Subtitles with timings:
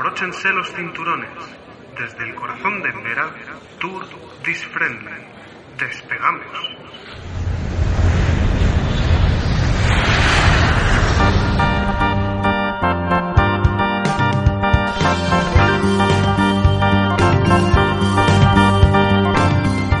[0.00, 1.28] Abróchense los cinturones.
[1.98, 3.34] Desde el corazón de Embera,
[3.78, 4.06] Tour
[4.42, 5.10] This Friendly.
[5.78, 6.46] Despegamos.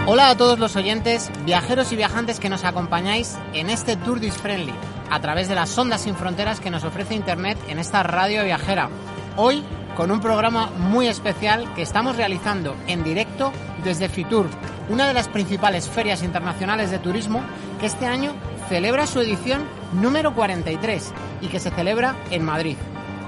[0.06, 4.38] Hola a todos los oyentes, viajeros y viajantes que nos acompañáis en este Tour This
[4.38, 4.72] Friendly,
[5.10, 8.88] a través de las ondas sin fronteras que nos ofrece Internet en esta radio viajera.
[9.36, 9.62] Hoy
[9.96, 13.52] con un programa muy especial que estamos realizando en directo
[13.84, 14.46] desde Fitur,
[14.88, 17.42] una de las principales ferias internacionales de turismo
[17.78, 18.32] que este año
[18.68, 22.76] celebra su edición número 43 y que se celebra en Madrid.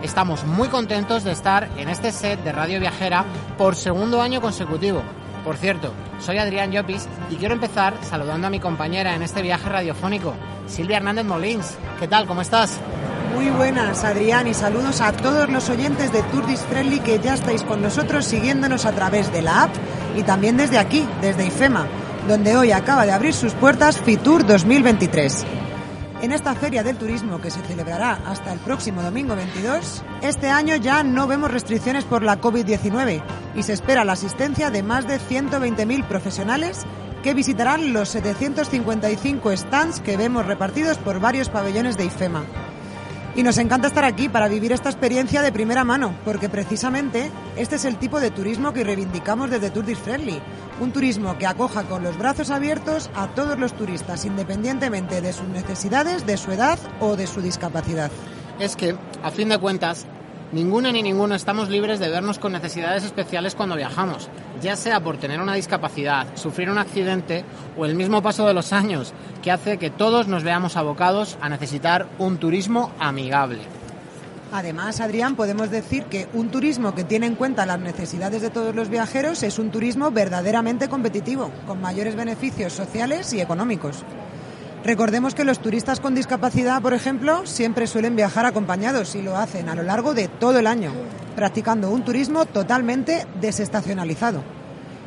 [0.02, 3.24] Estamos muy contentos de estar en este set de Radio Viajera
[3.56, 5.02] por segundo año consecutivo.
[5.44, 9.68] Por cierto, soy Adrián Llopis y quiero empezar saludando a mi compañera en este viaje
[9.68, 10.34] radiofónico,
[10.66, 11.76] Silvia Hernández Molins.
[11.98, 12.26] ¿Qué tal?
[12.26, 12.80] ¿Cómo estás?
[13.42, 17.64] Muy buenas, Adrián, y saludos a todos los oyentes de Tour Friendly que ya estáis
[17.64, 19.74] con nosotros siguiéndonos a través de la app
[20.16, 21.88] y también desde aquí, desde IFEMA,
[22.28, 25.44] donde hoy acaba de abrir sus puertas Fitur 2023.
[26.22, 30.76] En esta feria del turismo que se celebrará hasta el próximo domingo 22, este año
[30.76, 33.24] ya no vemos restricciones por la COVID-19
[33.56, 36.86] y se espera la asistencia de más de 120.000 profesionales
[37.24, 42.61] que visitarán los 755 stands que vemos repartidos por varios pabellones de IFEMA.
[43.34, 47.76] Y nos encanta estar aquí para vivir esta experiencia de primera mano, porque precisamente este
[47.76, 50.38] es el tipo de turismo que reivindicamos desde Tour Friendly.
[50.80, 55.48] Un turismo que acoja con los brazos abiertos a todos los turistas, independientemente de sus
[55.48, 58.10] necesidades, de su edad o de su discapacidad.
[58.58, 60.06] Es que, a fin de cuentas,
[60.52, 64.28] Ninguno ni ninguno estamos libres de vernos con necesidades especiales cuando viajamos,
[64.60, 68.74] ya sea por tener una discapacidad, sufrir un accidente o el mismo paso de los
[68.74, 73.60] años, que hace que todos nos veamos abocados a necesitar un turismo amigable.
[74.52, 78.74] Además, Adrián, podemos decir que un turismo que tiene en cuenta las necesidades de todos
[78.74, 84.04] los viajeros es un turismo verdaderamente competitivo, con mayores beneficios sociales y económicos.
[84.84, 89.68] Recordemos que los turistas con discapacidad, por ejemplo, siempre suelen viajar acompañados y lo hacen
[89.68, 90.92] a lo largo de todo el año,
[91.36, 94.42] practicando un turismo totalmente desestacionalizado.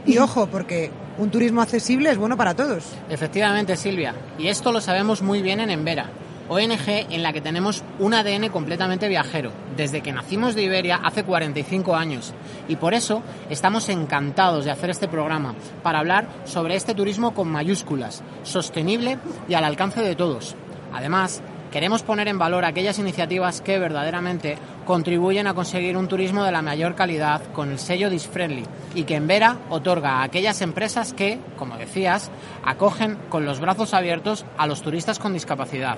[0.06, 2.86] Y ojo, porque un turismo accesible es bueno para todos.
[3.10, 4.16] Efectivamente, Silvia.
[4.38, 6.10] Y esto lo sabemos muy bien en Embera.
[6.48, 11.24] ONG en la que tenemos un ADN completamente viajero, desde que nacimos de Iberia hace
[11.24, 12.34] 45 años.
[12.68, 17.48] Y por eso estamos encantados de hacer este programa, para hablar sobre este turismo con
[17.48, 19.18] mayúsculas, sostenible
[19.48, 20.56] y al alcance de todos.
[20.94, 21.42] Además,
[21.72, 26.62] queremos poner en valor aquellas iniciativas que verdaderamente contribuyen a conseguir un turismo de la
[26.62, 28.64] mayor calidad con el sello Disfriendly
[28.94, 32.32] y que en Vera otorga a aquellas empresas que, como decías,
[32.64, 35.98] acogen con los brazos abiertos a los turistas con discapacidad.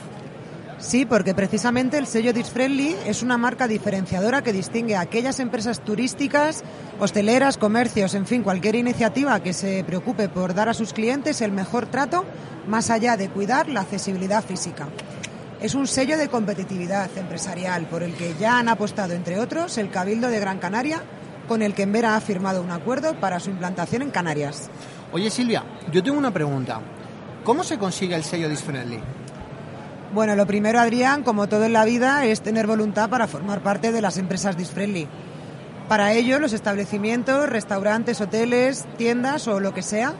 [0.79, 5.79] Sí, porque precisamente el sello Disfriendly es una marca diferenciadora que distingue a aquellas empresas
[5.79, 6.63] turísticas,
[6.99, 11.51] hosteleras, comercios, en fin, cualquier iniciativa que se preocupe por dar a sus clientes el
[11.51, 12.25] mejor trato,
[12.67, 14.87] más allá de cuidar la accesibilidad física.
[15.59, 19.89] Es un sello de competitividad empresarial por el que ya han apostado, entre otros, el
[19.89, 21.01] Cabildo de Gran Canaria,
[21.47, 24.69] con el que Envera ha firmado un acuerdo para su implantación en Canarias.
[25.11, 26.81] Oye Silvia, yo tengo una pregunta.
[27.43, 28.99] ¿Cómo se consigue el sello Disfriendly?
[30.13, 33.91] Bueno, lo primero, Adrián, como todo en la vida, es tener voluntad para formar parte
[33.91, 35.07] de las empresas Disfriendly.
[35.89, 40.13] Para ello, los establecimientos, restaurantes, hoteles, tiendas o lo que sea,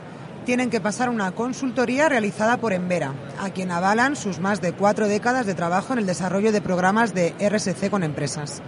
[0.44, 5.08] tienen que pasar una consultoría realizada por Envera, a quien avalan sus más de cuatro
[5.08, 8.62] décadas de trabajo en el desarrollo de programas de RSC con empresas.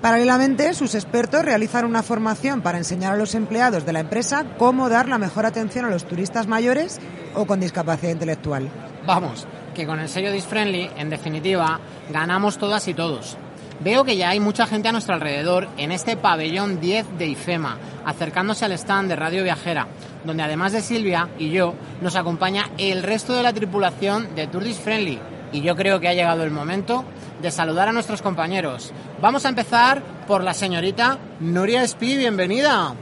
[0.00, 4.90] Paralelamente, sus expertos realizan una formación para enseñar a los empleados de la empresa cómo
[4.90, 7.00] dar la mejor atención a los turistas mayores
[7.34, 8.68] o con discapacidad intelectual.
[9.06, 11.80] Vamos, que con el sello Disfriendly, en definitiva,
[12.10, 13.36] ganamos todas y todos.
[13.80, 17.76] Veo que ya hay mucha gente a nuestro alrededor en este pabellón 10 de IFEMA,
[18.06, 19.88] acercándose al stand de Radio Viajera,
[20.24, 24.64] donde además de Silvia y yo, nos acompaña el resto de la tripulación de Tour
[24.72, 25.18] Friendly.
[25.52, 27.04] Y yo creo que ha llegado el momento
[27.42, 28.92] de saludar a nuestros compañeros.
[29.20, 32.94] Vamos a empezar por la señorita Nuria Espí, bienvenida.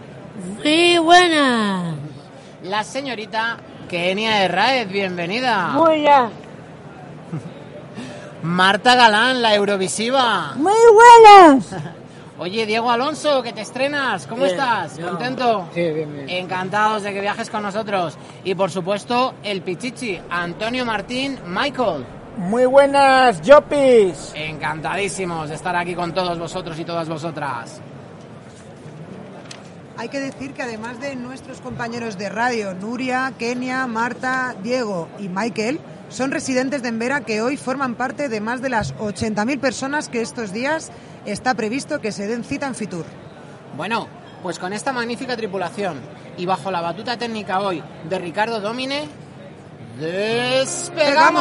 [0.56, 1.94] Muy buena.
[2.64, 3.58] La señorita
[3.88, 5.68] Kenia Herraez, bienvenida.
[5.68, 6.41] Muy bien.
[8.42, 10.52] Marta Galán, la Eurovisiva.
[10.56, 11.66] Muy buenas.
[12.38, 14.96] Oye, Diego Alonso, que te estrenas, ¿cómo Bien, estás?
[14.98, 15.68] yo- ¿Contento?
[15.74, 16.28] Sí, bien, bien.
[16.28, 18.16] Encantados de que viajes con nosotros.
[18.42, 22.04] Y por supuesto, el Pichichi, Antonio Martín, Michael.
[22.38, 24.32] Muy buenas, Jopis.
[24.34, 27.80] Encantadísimos de estar aquí con todos vosotros y todas vosotras.
[29.98, 35.28] Hay que decir que además de nuestros compañeros de radio, Nuria, Kenia, Marta, Diego y
[35.28, 35.78] Michael,
[36.12, 40.20] son residentes de Embera que hoy forman parte de más de las 80.000 personas que
[40.20, 40.93] estos días
[41.25, 43.06] está previsto que se den cita en Fitur.
[43.76, 44.09] Bueno,
[44.43, 46.00] pues con esta magnífica tripulación
[46.37, 49.09] y bajo la batuta técnica hoy de Ricardo Domine,
[49.98, 51.40] despegamos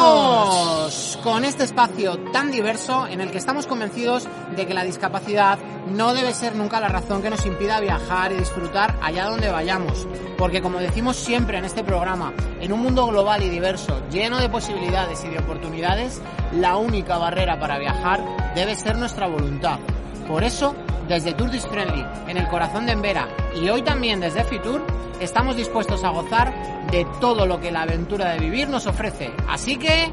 [1.24, 5.58] con este espacio tan diverso en el que estamos convencidos de que la discapacidad
[5.88, 10.08] no debe ser nunca la razón que nos impida viajar y disfrutar allá donde vayamos.
[10.38, 14.50] Porque como decimos siempre en este programa, en un mundo global y diverso, lleno de
[14.50, 16.22] posibilidades y de oportunidades,
[16.52, 18.24] la única barrera para viajar
[18.56, 19.80] debe ser nuestra voluntad.
[20.28, 20.76] Por eso,
[21.08, 24.86] desde Tourist Friendly, en el corazón de Embera, y hoy también desde Fitur,
[25.20, 29.32] estamos dispuestos a gozar de todo lo que la aventura de vivir nos ofrece.
[29.48, 30.12] Así que,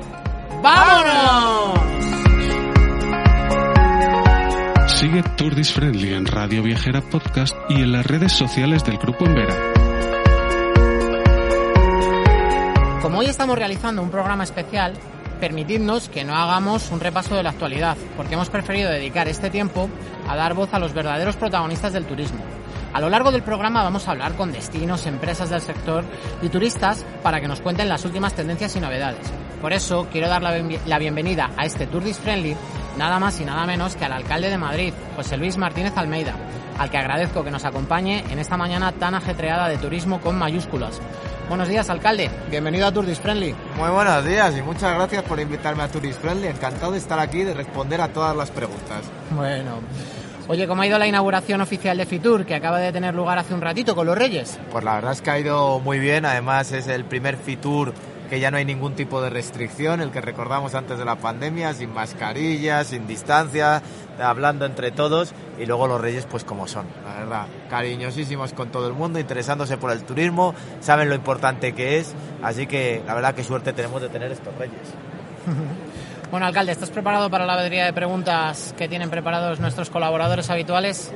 [0.62, 1.80] ¡vámonos!
[4.86, 9.54] Sigue Tourdis Friendly en Radio Viajera Podcast y en las redes sociales del Grupo Embera.
[13.02, 14.94] Como hoy estamos realizando un programa especial,
[15.40, 19.88] permitidnos que no hagamos un repaso de la actualidad, porque hemos preferido dedicar este tiempo
[20.28, 22.57] a dar voz a los verdaderos protagonistas del turismo.
[22.98, 26.02] A lo largo del programa vamos a hablar con destinos, empresas del sector
[26.42, 29.24] y turistas para que nos cuenten las últimas tendencias y novedades.
[29.62, 32.56] Por eso quiero dar la, bien- la bienvenida a este Tourist Friendly
[32.96, 36.34] nada más y nada menos que al alcalde de Madrid, José Luis Martínez Almeida,
[36.76, 41.00] al que agradezco que nos acompañe en esta mañana tan ajetreada de turismo con mayúsculas.
[41.48, 42.28] Buenos días, alcalde.
[42.50, 43.54] Bienvenido a Tourist Friendly.
[43.76, 46.48] Muy buenos días y muchas gracias por invitarme a Tourist Friendly.
[46.48, 49.04] Encantado de estar aquí y de responder a todas las preguntas.
[49.30, 49.78] Bueno.
[50.50, 53.52] Oye, ¿cómo ha ido la inauguración oficial de Fitur, que acaba de tener lugar hace
[53.52, 54.58] un ratito con los Reyes?
[54.72, 56.24] Pues la verdad es que ha ido muy bien.
[56.24, 57.92] Además es el primer Fitur
[58.30, 61.74] que ya no hay ningún tipo de restricción, el que recordamos antes de la pandemia,
[61.74, 63.82] sin mascarilla, sin distancia,
[64.18, 65.34] hablando entre todos.
[65.58, 69.76] Y luego los Reyes, pues como son, la verdad, cariñosísimos con todo el mundo, interesándose
[69.76, 72.14] por el turismo, saben lo importante que es.
[72.42, 74.94] Así que la verdad que suerte tenemos de tener estos Reyes.
[76.30, 81.10] Bueno, alcalde, ¿estás preparado para la batería de preguntas que tienen preparados nuestros colaboradores habituales?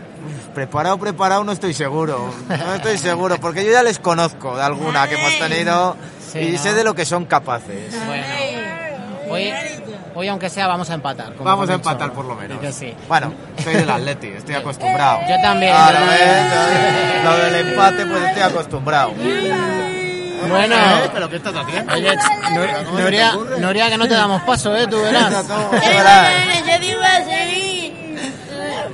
[0.55, 2.33] Preparado, preparado, no estoy seguro.
[2.49, 5.97] No estoy seguro, porque yo ya les conozco de alguna que hemos tenido
[6.33, 6.59] Sí, y ¿no?
[6.59, 7.95] sé de lo que son capaces.
[8.07, 8.25] Bueno,
[9.29, 9.53] hoy,
[10.15, 11.35] hoy aunque sea vamos a empatar.
[11.35, 12.57] como Vamos a empatar por lo menos.
[12.57, 12.95] Y que sí.
[13.07, 15.21] Bueno, soy del Atleti, estoy acostumbrado.
[15.29, 15.75] Yo también.
[15.75, 17.31] Ahora, yo.
[17.31, 19.13] Lo del empate, pues estoy acostumbrado.
[20.49, 20.75] Bueno.
[20.77, 21.11] ¿Eh?
[21.13, 21.93] ¿Pero qué estás haciendo?
[21.93, 22.11] Oye,
[22.55, 23.61] Nur- ¿Cómo se te Nuria, ocurre?
[23.61, 24.87] Nuria, que no te damos paso, ¿eh?
[24.87, 25.33] Tú verás.
[25.33, 27.93] Yo digo a seguir.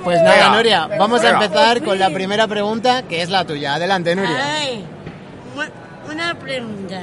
[0.04, 0.50] Pues nada.
[0.50, 3.74] Nuria, vamos a empezar con la primera pregunta, que es la tuya.
[3.74, 4.36] Adelante, Nuria.
[4.58, 4.84] Ay,
[6.10, 7.00] una pregunta.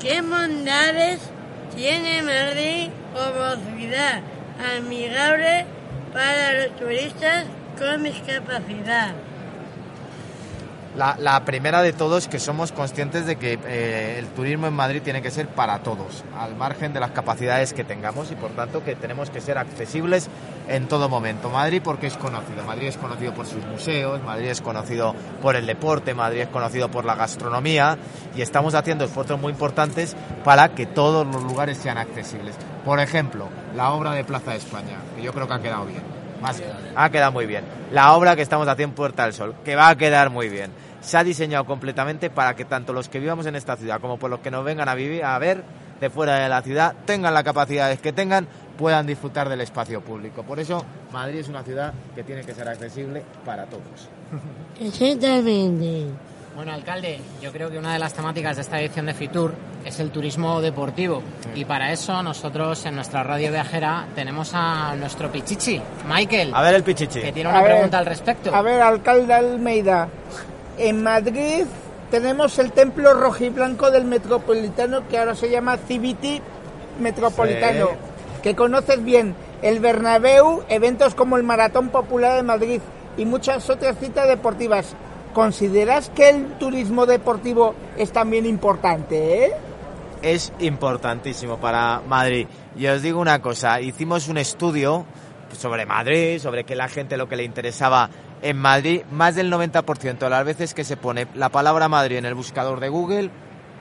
[0.00, 1.20] ¿Qué bondades
[1.74, 4.20] tiene Madrid como ciudad
[4.76, 5.66] amigable
[6.12, 7.44] para los turistas
[7.78, 9.12] con discapacidad?
[10.98, 15.00] La, la primera de todos que somos conscientes de que eh, el turismo en Madrid
[15.00, 18.82] tiene que ser para todos, al margen de las capacidades que tengamos y por tanto
[18.82, 20.28] que tenemos que ser accesibles
[20.68, 21.50] en todo momento.
[21.50, 25.66] Madrid porque es conocido, Madrid es conocido por sus museos, Madrid es conocido por el
[25.66, 27.96] deporte, Madrid es conocido por la gastronomía
[28.34, 32.56] y estamos haciendo esfuerzos muy importantes para que todos los lugares sean accesibles.
[32.84, 33.46] Por ejemplo,
[33.76, 36.02] la obra de Plaza de España, que yo creo que ha quedado bien.
[36.42, 36.60] Más-
[36.94, 37.64] ha quedado muy bien.
[37.92, 40.70] La obra que estamos haciendo en Puerta del Sol, que va a quedar muy bien.
[41.00, 44.30] Se ha diseñado completamente para que tanto los que vivamos en esta ciudad como por
[44.30, 45.62] los que nos vengan a vivir a ver
[46.00, 50.42] de fuera de la ciudad tengan las capacidades que tengan, puedan disfrutar del espacio público.
[50.42, 54.08] Por eso Madrid es una ciudad que tiene que ser accesible para todos.
[54.80, 56.06] Exactamente.
[56.54, 60.00] Bueno, alcalde, yo creo que una de las temáticas de esta edición de Fitur es
[60.00, 61.22] el turismo deportivo.
[61.54, 66.74] Y para eso nosotros en nuestra radio viajera tenemos a nuestro Pichichi, Michael, A ver
[66.74, 67.20] el pichichi.
[67.20, 68.52] que tiene A una ver, pregunta al respecto.
[68.52, 70.08] A ver, alcalde Almeida.
[70.78, 71.64] En Madrid
[72.10, 76.40] tenemos el templo rojiblanco del Metropolitano que ahora se llama Civiti
[77.00, 77.88] Metropolitano.
[78.42, 79.34] Que conoces bien.
[79.60, 82.80] El Bernabéu, eventos como el Maratón Popular de Madrid
[83.16, 84.94] y muchas otras citas deportivas.
[85.34, 89.52] ¿Consideras que el turismo deportivo es también importante, eh?
[90.22, 92.46] es importantísimo para Madrid.
[92.76, 95.04] Y os digo una cosa, hicimos un estudio
[95.56, 98.10] sobre Madrid, sobre que la gente lo que le interesaba
[98.42, 102.26] en Madrid, más del 90% de las veces que se pone la palabra Madrid en
[102.26, 103.30] el buscador de Google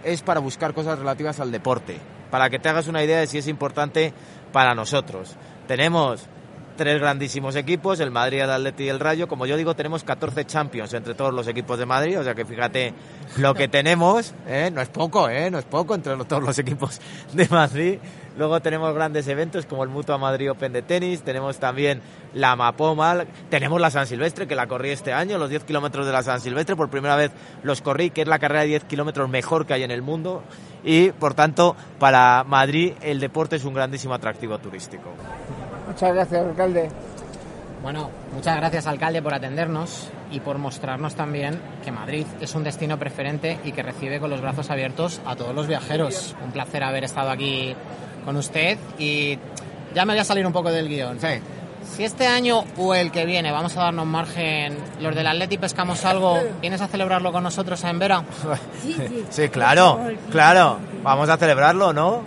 [0.04, 2.00] es para buscar cosas relativas al deporte.
[2.30, 4.14] para que te hagas una idea de si es importante
[4.52, 5.38] para nosotros.
[5.66, 6.28] Tenemos
[6.78, 9.28] tres grandísimos equipos, el Madrid, el Atleti y el Rayo.
[9.28, 12.46] Como yo digo, tenemos 14 Champions entre todos los equipos de Madrid, o sea que
[12.46, 12.94] fíjate
[13.38, 14.70] lo que tenemos, ¿eh?
[14.72, 15.52] no es poco, ¿eh?
[15.52, 17.02] no es poco entre todos los equipos
[17.34, 18.00] de Madrid.
[18.38, 22.02] Luego tenemos grandes eventos como el Mutua Madrid Open de tenis, tenemos también
[22.36, 26.12] la Mapoma, tenemos la San Silvestre, que la corrí este año, los 10 kilómetros de
[26.12, 27.32] la San Silvestre, por primera vez
[27.64, 30.44] los corrí, que es la carrera de 10 kilómetros mejor que hay en el mundo,
[30.84, 35.10] y por tanto, para Madrid el deporte es un grandísimo atractivo turístico.
[35.88, 36.90] Muchas gracias, alcalde.
[37.82, 42.98] Bueno, muchas gracias alcalde por atendernos y por mostrarnos también que Madrid es un destino
[42.98, 46.36] preferente y que recibe con los brazos abiertos a todos los viajeros.
[46.44, 47.76] Un placer haber estado aquí
[48.26, 49.38] con usted y
[49.94, 51.20] ya me voy a salir un poco del guion.
[51.20, 51.40] Sí.
[51.96, 56.06] Si este año o el que viene vamos a darnos margen, los del Atleti pescamos
[56.06, 58.24] algo, ¿vienes a celebrarlo con nosotros en Vera?
[58.82, 59.26] Sí, sí.
[59.30, 60.00] Sí, claro,
[60.32, 60.78] claro.
[61.04, 62.24] Vamos a celebrarlo, ¿no?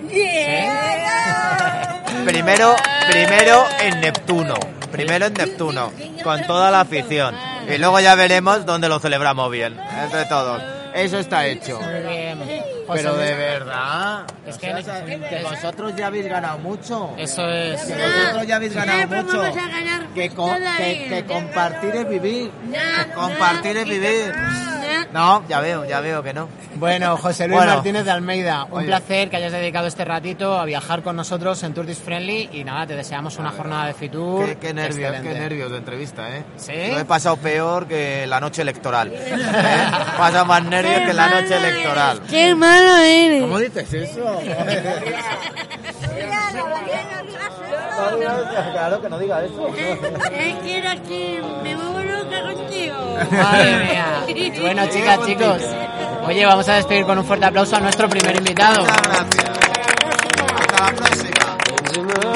[2.25, 2.75] Primero,
[3.11, 4.55] primero en Neptuno.
[4.91, 5.93] Primero en Neptuno,
[6.25, 7.35] con toda la afición.
[7.73, 10.80] Y luego ya veremos dónde lo celebramos bien, entre todos.
[10.95, 11.81] Eso está hecho.
[11.81, 12.39] Muy bien.
[12.87, 17.15] José Pero de verdad, Es que- que vosotros ya habéis ganado mucho.
[17.17, 17.81] Eso es.
[17.83, 19.41] Que vosotros ya habéis ganado mucho.
[19.43, 20.77] ganar Que, co- todavía.
[20.77, 22.51] que, que compartir es vivir.
[22.65, 24.33] No, Que compartir no, es vivir.
[25.13, 25.45] No.
[25.49, 26.49] Ya veo, ya veo que no.
[26.77, 27.75] Bueno, José Luis Bueno.
[27.75, 28.87] Martínez de Almeida, un Oye.
[28.87, 32.87] placer que hayas dedicado este ratito a viajar con nosotros en Tour Friendly y nada,
[32.87, 34.47] te deseamos una jornada de Fitur.
[34.47, 35.29] Qué, qué nervios, excelente.
[35.33, 36.45] qué nervios de entrevista, ¿eh?
[36.57, 36.73] ¿Sí?
[36.93, 39.13] Lo he pasado peor que la noche electoral.
[39.13, 39.35] ¿eh?
[39.35, 42.21] He pasado más nervios que la noche electoral.
[42.29, 43.43] ¡Qué malo eres!
[43.43, 44.41] ¿Cómo dices eso?
[48.73, 49.69] claro que no diga eso.
[49.69, 52.97] Es que era que me vuelvo loca contigo.
[53.31, 54.61] Madre mía.
[54.61, 55.63] Bueno, chicas, chicos.
[56.27, 58.81] Oye, vamos a despedir con un fuerte aplauso a nuestro primer invitado.
[58.81, 59.51] Muchas gracias.
[60.61, 62.30] Hasta la próxima.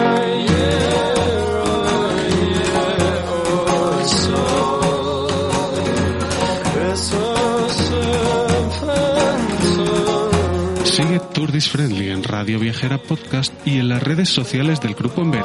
[11.35, 15.43] Turdis Friendly en Radio Viajera Podcast y en las redes sociales del Grupo En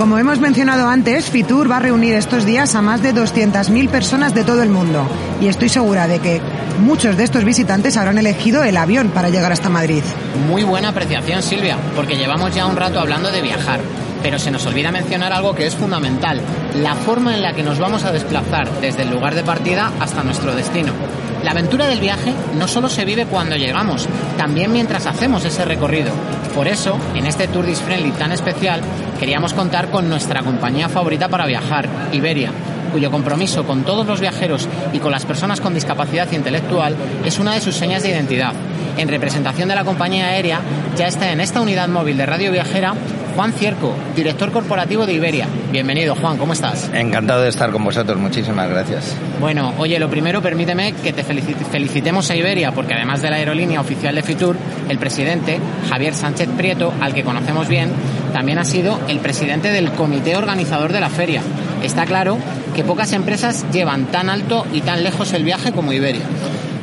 [0.00, 4.32] como hemos mencionado antes, Fitur va a reunir estos días a más de 200.000 personas
[4.32, 5.06] de todo el mundo.
[5.42, 6.40] Y estoy segura de que
[6.78, 10.02] muchos de estos visitantes habrán elegido el avión para llegar hasta Madrid.
[10.48, 13.82] Muy buena apreciación, Silvia, porque llevamos ya un rato hablando de viajar.
[14.22, 16.40] Pero se nos olvida mencionar algo que es fundamental,
[16.76, 20.22] la forma en la que nos vamos a desplazar desde el lugar de partida hasta
[20.22, 20.94] nuestro destino.
[21.44, 26.12] La aventura del viaje no solo se vive cuando llegamos, también mientras hacemos ese recorrido.
[26.54, 28.80] Por eso, en este Tour Dis Friendly tan especial,
[29.18, 32.52] queríamos contar con nuestra compañía favorita para viajar, Iberia,
[32.90, 37.54] cuyo compromiso con todos los viajeros y con las personas con discapacidad intelectual es una
[37.54, 38.52] de sus señas de identidad.
[38.96, 40.60] En representación de la compañía aérea,
[40.96, 42.94] ya está en esta unidad móvil de Radio Viajera
[43.40, 45.46] Juan Cierco, director corporativo de Iberia.
[45.72, 46.90] Bienvenido, Juan, ¿cómo estás?
[46.92, 49.16] Encantado de estar con vosotros, muchísimas gracias.
[49.40, 53.36] Bueno, oye, lo primero, permíteme que te felici- felicitemos a Iberia, porque además de la
[53.36, 54.58] aerolínea oficial de Fitur,
[54.90, 57.90] el presidente, Javier Sánchez Prieto, al que conocemos bien,
[58.34, 61.40] también ha sido el presidente del comité organizador de la feria.
[61.82, 62.36] Está claro
[62.76, 66.26] que pocas empresas llevan tan alto y tan lejos el viaje como Iberia.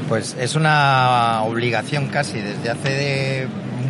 [0.09, 2.39] Pues es una obligación casi.
[2.39, 3.47] Desde hace de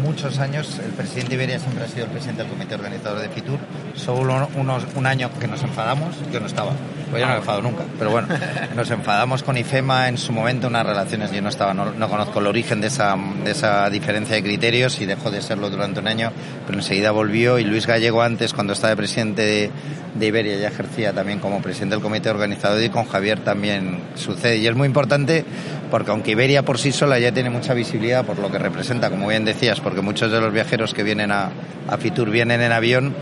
[0.08, 3.60] muchos años el presidente Iberia siempre ha sido el presidente del comité organizador de Fitur.
[3.94, 6.72] Solo unos, un año que nos enfadamos, yo no estaba,
[7.12, 8.30] pues yo no me he enfadado nunca, pero bueno,
[8.76, 12.40] nos enfadamos con IFEMA en su momento, unas relaciones, yo no estaba, no, no conozco
[12.40, 16.08] el origen de esa, de esa diferencia de criterios y dejó de serlo durante un
[16.08, 16.32] año,
[16.66, 19.72] pero enseguida volvió y Luis Gallego antes, cuando estaba de presidente de,
[20.16, 24.58] de Iberia, ya ejercía también como presidente del comité organizador y con Javier también sucede.
[24.58, 25.44] Y es muy importante
[25.90, 29.28] porque aunque Iberia por sí sola ya tiene mucha visibilidad por lo que representa, como
[29.28, 31.50] bien decías, porque muchos de los viajeros que vienen a,
[32.00, 33.14] Fitur vienen en avión,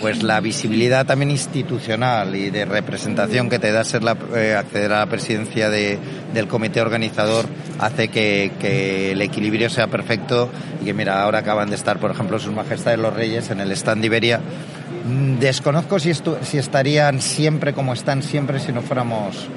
[0.00, 4.02] pues la visibilidad también institucional y de representación que te da ser
[4.34, 5.98] eh, acceder a la presidencia de,
[6.32, 7.46] del comité organizador
[7.78, 10.48] hace que, que el equilibrio sea perfecto
[10.80, 13.72] y que mira, ahora acaban de estar, por ejemplo, sus majestades los reyes en el
[13.72, 14.40] stand de Iberia.
[15.06, 19.48] Mm, Desconozco si, estu- si estarían siempre como están siempre si no fuéramos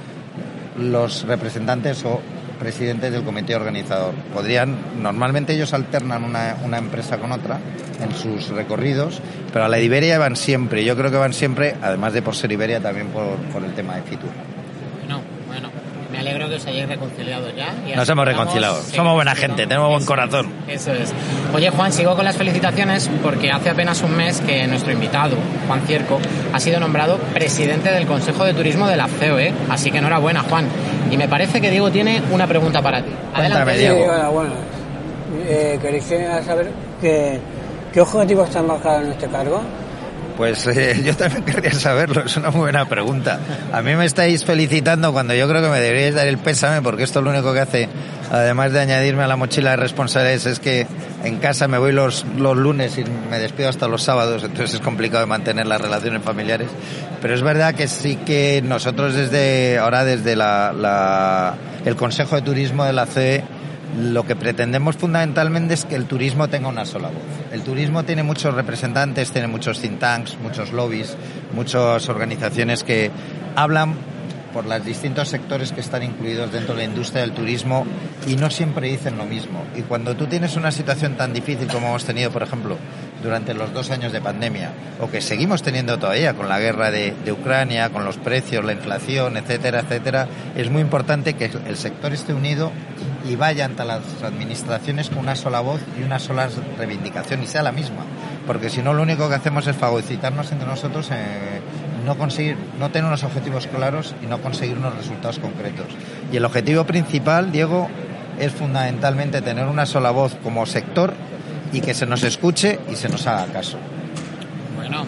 [0.77, 2.21] los representantes o
[2.63, 4.13] presidentes del comité organizador.
[4.33, 7.59] Podrían, normalmente ellos alternan una, una empresa con otra
[8.01, 9.19] en sus recorridos,
[9.51, 10.85] pero a la Iberia van siempre.
[10.85, 13.95] Yo creo que van siempre, además de por ser Iberia, también por, por el tema
[13.95, 14.29] de Fitur.
[14.99, 15.69] Bueno, bueno.
[16.09, 17.73] me alegro que os hayáis reconciliado ya.
[17.85, 18.81] y Nos hemos reconciliado.
[18.81, 20.47] Somos buena gente, tenemos buen corazón.
[20.67, 21.13] es, Eso es.
[21.53, 25.35] Oye, Juan, sigo con las felicitaciones porque hace apenas un mes que nuestro invitado,
[25.67, 26.19] Juan Cierco,
[26.53, 29.53] ha sido nombrado presidente del Consejo de Turismo de la COE.
[29.69, 30.67] Así que enhorabuena, Juan.
[31.13, 33.11] Y me parece que Diego tiene una pregunta para ti.
[33.35, 33.97] Adelante, Diego.
[33.97, 34.11] Diego.
[34.11, 34.51] hola, bueno.
[35.47, 37.39] Eh, quería saber que,
[37.93, 39.61] qué objetivos te han marcado en este cargo.
[40.37, 43.39] Pues eh, yo también querría saberlo, es una muy buena pregunta.
[43.71, 47.03] A mí me estáis felicitando cuando yo creo que me deberíais dar el pésame, porque
[47.03, 47.89] esto lo único que hace,
[48.31, 50.87] además de añadirme a la mochila de responsabilidades, es que
[51.23, 54.81] en casa me voy los, los lunes y me despido hasta los sábados, entonces es
[54.81, 56.67] complicado mantener las relaciones familiares.
[57.21, 61.53] Pero es verdad que sí que nosotros desde, ahora desde la, la-
[61.85, 63.43] el Consejo de Turismo de la CE,
[63.97, 67.23] lo que pretendemos fundamentalmente es que el turismo tenga una sola voz.
[67.51, 71.15] El turismo tiene muchos representantes, tiene muchos think tanks, muchos lobbies,
[71.53, 73.11] muchas organizaciones que
[73.55, 73.95] hablan
[74.53, 77.85] por los distintos sectores que están incluidos dentro de la industria del turismo
[78.27, 79.65] y no siempre dicen lo mismo.
[79.75, 82.77] Y cuando tú tienes una situación tan difícil como hemos tenido, por ejemplo,
[83.23, 84.71] durante los dos años de pandemia,
[85.01, 89.37] o que seguimos teniendo todavía con la guerra de, Ucrania, con los precios, la inflación,
[89.37, 92.71] etcétera, etcétera, es muy importante que el sector esté unido
[93.25, 97.63] y vaya ante las administraciones con una sola voz y una sola reivindicación y sea
[97.63, 98.03] la misma.
[98.45, 101.61] Porque si no, lo único que hacemos es fagocitarnos entre nosotros, eh,
[102.05, 105.87] no conseguir, no tener unos objetivos claros y no conseguir unos resultados concretos.
[106.31, 107.89] Y el objetivo principal, Diego,
[108.39, 111.13] es fundamentalmente tener una sola voz como sector
[111.71, 113.77] y que se nos escuche y se nos haga caso.
[114.75, 115.05] Bueno,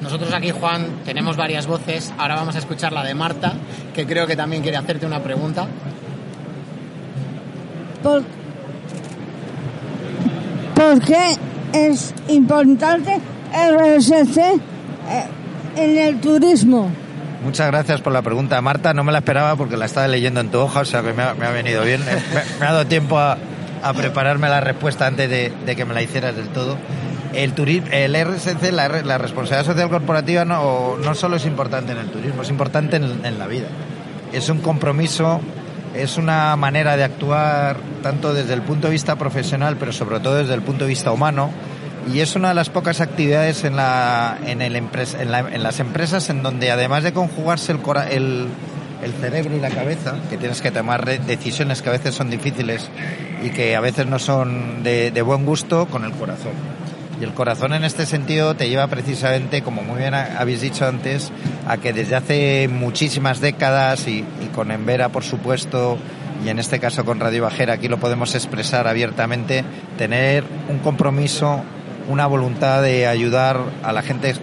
[0.00, 2.12] nosotros aquí, Juan, tenemos varias voces.
[2.18, 3.52] Ahora vamos a escuchar la de Marta,
[3.94, 5.66] que creo que también quiere hacerte una pregunta.
[8.02, 8.22] ¿Por,
[10.74, 11.36] ¿Por qué
[11.72, 13.18] es importante
[13.52, 14.58] RSC eh,
[15.76, 16.90] en el turismo?
[17.44, 18.94] Muchas gracias por la pregunta, Marta.
[18.94, 21.22] No me la esperaba porque la estaba leyendo en tu hoja, o sea que me
[21.22, 22.00] ha, venido bien.
[22.04, 22.12] Me,
[22.60, 23.36] me ha dado tiempo a,
[23.96, 26.78] prepararme la respuesta antes de, que me la hicieras del todo.
[27.32, 32.06] El, turi- el RSC, la responsabilidad social corporativa, no, no solo es importante en el
[32.08, 33.66] turismo, es importante en, en la vida.
[34.32, 35.40] Es un compromiso,
[35.94, 40.36] es una manera de actuar tanto desde el punto de vista profesional, pero sobre todo
[40.36, 41.50] desde el punto de vista humano.
[42.12, 45.62] Y es una de las pocas actividades en, la, en, el empres- en, la- en
[45.62, 47.78] las empresas en donde además de conjugarse el,
[48.10, 48.46] el,
[49.04, 52.88] el cerebro y la cabeza, que tienes que tomar decisiones que a veces son difíciles
[53.42, 56.52] y que a veces no son de buen gusto, con el corazón.
[57.22, 60.88] Y el corazón en este sentido te lleva precisamente, como muy bien ha- habéis dicho
[60.88, 61.30] antes,
[61.68, 65.98] a que desde hace muchísimas décadas y, y con Envera, por supuesto,
[66.44, 69.62] y en este caso con Radio Bajera, aquí lo podemos expresar abiertamente,
[69.98, 71.62] tener un compromiso,
[72.08, 74.34] una voluntad de ayudar a la gente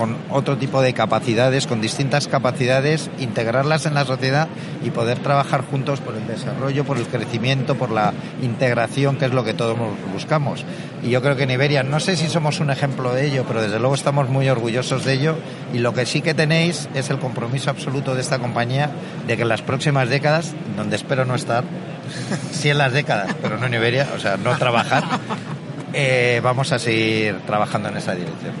[0.00, 4.48] con otro tipo de capacidades, con distintas capacidades, integrarlas en la sociedad
[4.82, 9.34] y poder trabajar juntos por el desarrollo, por el crecimiento, por la integración, que es
[9.34, 9.76] lo que todos
[10.10, 10.64] buscamos.
[11.02, 13.60] Y yo creo que en Iberia, no sé si somos un ejemplo de ello, pero
[13.60, 15.34] desde luego estamos muy orgullosos de ello.
[15.74, 18.88] Y lo que sí que tenéis es el compromiso absoluto de esta compañía
[19.26, 21.64] de que en las próximas décadas, donde espero no estar,
[22.52, 25.04] sí en las décadas, pero no en Iberia, o sea, no trabajar,
[25.92, 28.54] eh, vamos a seguir trabajando en esa dirección.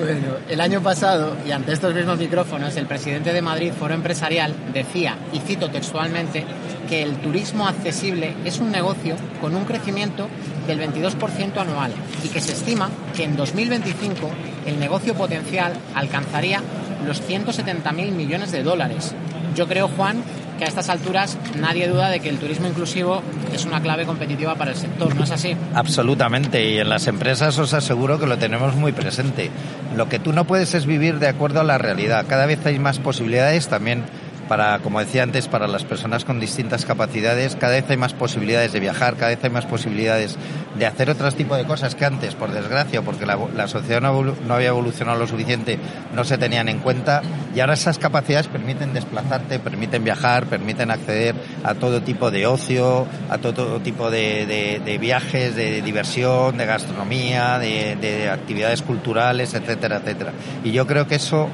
[0.00, 4.54] Bueno, el año pasado, y ante estos mismos micrófonos, el presidente de Madrid Foro Empresarial
[4.72, 6.46] decía, y cito textualmente,
[6.88, 10.26] que el turismo accesible es un negocio con un crecimiento
[10.66, 11.92] del 22% anual
[12.24, 14.30] y que se estima que en 2025
[14.64, 16.62] el negocio potencial alcanzaría
[17.06, 19.14] los 170.000 millones de dólares.
[19.54, 20.22] Yo creo, Juan,
[20.60, 24.54] que a estas alturas nadie duda de que el turismo inclusivo es una clave competitiva
[24.56, 25.56] para el sector, ¿no es así?
[25.74, 29.50] Absolutamente, y en las empresas os aseguro que lo tenemos muy presente.
[29.96, 32.26] Lo que tú no puedes es vivir de acuerdo a la realidad.
[32.28, 34.04] Cada vez hay más posibilidades también
[34.50, 37.54] para, como decía antes, para las personas con distintas capacidades.
[37.54, 40.36] Cada vez hay más posibilidades de viajar, cada vez hay más posibilidades
[40.76, 44.54] de hacer otros tipos de cosas que antes, por desgracia, porque la, sociedad no, no
[44.54, 45.78] había evolucionado lo suficiente,
[46.16, 47.22] no se tenían en cuenta.
[47.54, 53.06] Y ahora esas capacidades permiten desplazarte, permiten viajar, permiten acceder a todo tipo de ocio,
[53.28, 59.54] a todo tipo de, de- de viajes, de diversión, de gastronomía, de, de actividades culturales,
[59.54, 60.32] etcétera, etcétera.
[60.64, 61.48] Y yo creo que eso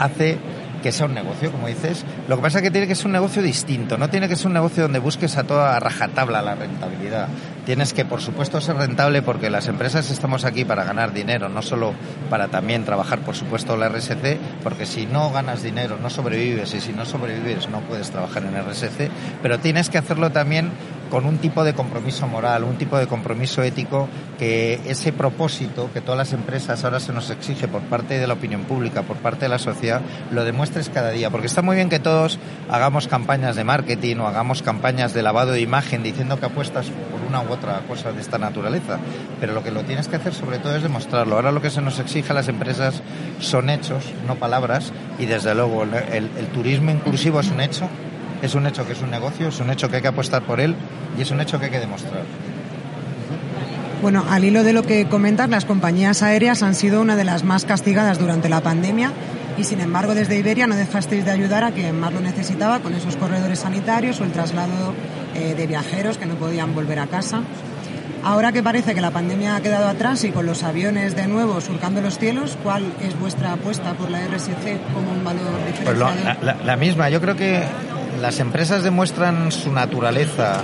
[0.00, 0.38] hace
[0.82, 2.04] que sea un negocio, como dices.
[2.28, 4.48] Lo que pasa es que tiene que ser un negocio distinto, no tiene que ser
[4.48, 7.28] un negocio donde busques a toda rajatabla la rentabilidad.
[7.66, 11.62] Tienes que, por supuesto, ser rentable porque las empresas estamos aquí para ganar dinero, no
[11.62, 11.92] solo
[12.28, 16.80] para también trabajar, por supuesto, la RSC, porque si no ganas dinero no sobrevives y
[16.80, 19.10] si no sobrevives no puedes trabajar en RSC,
[19.42, 20.70] pero tienes que hacerlo también
[21.10, 26.00] con un tipo de compromiso moral, un tipo de compromiso ético, que ese propósito que
[26.00, 29.40] todas las empresas ahora se nos exige por parte de la opinión pública, por parte
[29.46, 31.30] de la sociedad, lo demuestres cada día.
[31.30, 32.38] Porque está muy bien que todos
[32.70, 37.20] hagamos campañas de marketing o hagamos campañas de lavado de imagen diciendo que apuestas por
[37.28, 38.98] una u otra cosa de esta naturaleza,
[39.40, 41.36] pero lo que lo tienes que hacer sobre todo es demostrarlo.
[41.36, 43.02] Ahora lo que se nos exige a las empresas
[43.40, 45.94] son hechos, no palabras, y desde luego el,
[46.36, 47.88] el turismo inclusivo es un hecho
[48.42, 50.60] es un hecho que es un negocio, es un hecho que hay que apostar por
[50.60, 50.74] él
[51.18, 52.22] y es un hecho que hay que demostrar.
[54.02, 57.44] Bueno, al hilo de lo que comentas, las compañías aéreas han sido una de las
[57.44, 59.12] más castigadas durante la pandemia
[59.58, 62.94] y sin embargo desde Iberia no dejasteis de ayudar a quien más lo necesitaba con
[62.94, 64.94] esos corredores sanitarios o el traslado
[65.34, 67.42] eh, de viajeros que no podían volver a casa.
[68.22, 71.60] Ahora que parece que la pandemia ha quedado atrás y con los aviones de nuevo
[71.60, 76.14] surcando los cielos, ¿cuál es vuestra apuesta por la RSC como un valor diferenciador?
[76.24, 77.62] Pues la, la misma, yo creo que
[78.20, 80.60] las empresas demuestran su naturaleza,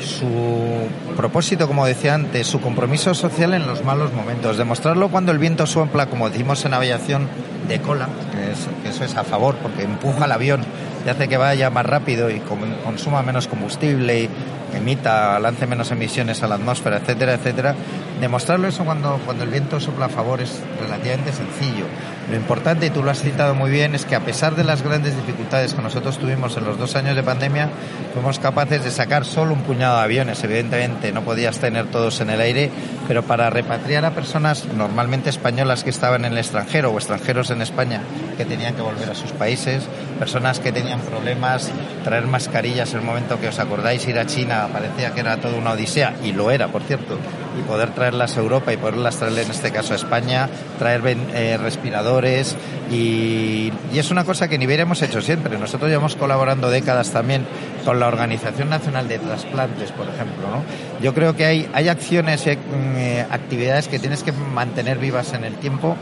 [0.00, 4.56] su propósito, como decía antes, su compromiso social en los malos momentos.
[4.56, 7.28] Demostrarlo cuando el viento sopla, como decimos en aviación,
[7.68, 10.60] de cola, que, eso es a favor, porque empuja el avión
[11.06, 12.40] y hace que vaya más rápido y
[12.84, 14.30] consuma menos combustible y
[14.74, 17.74] emita, lance menos emisiones a la atmósfera, etcétera, etcétera.
[18.20, 21.84] Demostrarlo eso cuando, cuando el viento sopla a favor es relativamente sencillo.
[22.30, 24.82] Lo importante, y tú lo has citado muy bien, es que a pesar de las
[24.82, 27.68] grandes dificultades que nosotros tuvimos en los dos años de pandemia,
[28.14, 30.42] fuimos capaces de sacar solo un puñado de aviones.
[30.42, 32.70] Evidentemente no podías tener todos en el aire,
[33.06, 37.62] pero para repatriar a personas normalmente españolas que estaban en el extranjero o extranjeros en
[37.62, 38.00] España
[38.36, 39.84] que tenían que volver a sus países,
[40.18, 41.70] personas que tenían problemas,
[42.04, 45.72] traer mascarillas el momento que os acordáis ir a China parecía que era toda una
[45.72, 47.18] odisea, y lo era, por cierto,
[47.58, 51.58] y poder traerlas a Europa y poderlas traer en este caso a España, traer eh,
[51.60, 52.56] respiradores,
[52.90, 55.58] y, y, es una cosa que Iberia hemos hecho siempre.
[55.58, 57.46] Nosotros llevamos colaborando décadas también
[57.84, 60.48] con la Organización Nacional de Trasplantes, por ejemplo.
[60.50, 60.62] ¿no?
[61.02, 65.54] Yo creo que hay, hay acciones, eh, actividades que tienes que mantener vivas en el
[65.54, 65.96] tiempo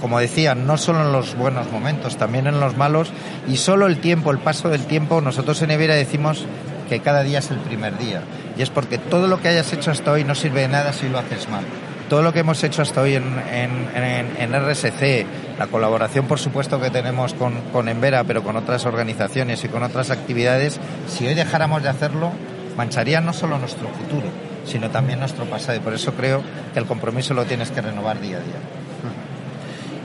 [0.00, 3.12] como decía, no solo en los buenos momentos, también en los malos,
[3.48, 6.46] y solo el tiempo, el paso del tiempo, nosotros en Iberia decimos
[6.88, 8.22] que cada día es el primer día.
[8.56, 11.08] Y es porque todo lo que hayas hecho hasta hoy no sirve de nada si
[11.08, 11.64] lo haces mal.
[12.08, 15.26] Todo lo que hemos hecho hasta hoy en, en, RSC,
[15.58, 17.90] la colaboración por supuesto que tenemos con, con
[18.26, 20.78] pero con otras organizaciones y con otras actividades,
[21.08, 22.30] si hoy dejáramos de hacerlo,
[22.76, 24.28] mancharía no solo nuestro futuro,
[24.64, 25.78] sino también nuestro pasado.
[25.78, 28.75] Y por eso creo que el compromiso lo tienes que renovar día a día.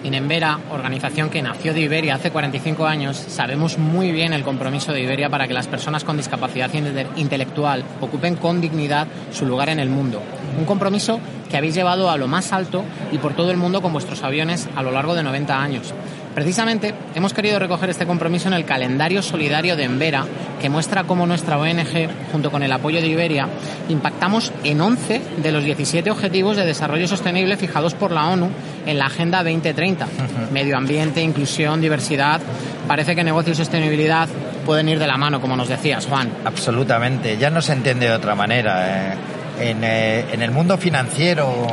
[0.03, 5.01] Inembera, organización que nació de Iberia hace 45 años, sabemos muy bien el compromiso de
[5.01, 6.71] Iberia para que las personas con discapacidad
[7.15, 10.21] intelectual ocupen con dignidad su lugar en el mundo.
[10.57, 13.93] Un compromiso que habéis llevado a lo más alto y por todo el mundo con
[13.93, 15.93] vuestros aviones a lo largo de 90 años.
[16.33, 20.25] Precisamente hemos querido recoger este compromiso en el calendario solidario de Envera,
[20.61, 23.47] que muestra cómo nuestra ONG, junto con el apoyo de Iberia,
[23.89, 28.49] impactamos en 11 de los 17 objetivos de desarrollo sostenible fijados por la ONU
[28.85, 30.07] en la Agenda 2030.
[30.51, 32.39] Medio ambiente, inclusión, diversidad.
[32.87, 34.29] Parece que negocio y sostenibilidad
[34.65, 36.29] pueden ir de la mano, como nos decías, Juan.
[36.45, 39.13] Absolutamente, ya no se entiende de otra manera.
[39.13, 39.15] ¿eh?
[39.59, 41.67] Eh, en, el mundo financiero,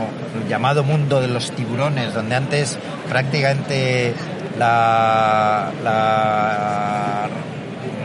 [0.49, 4.13] llamado mundo de los tiburones, donde antes prácticamente
[4.59, 5.71] la,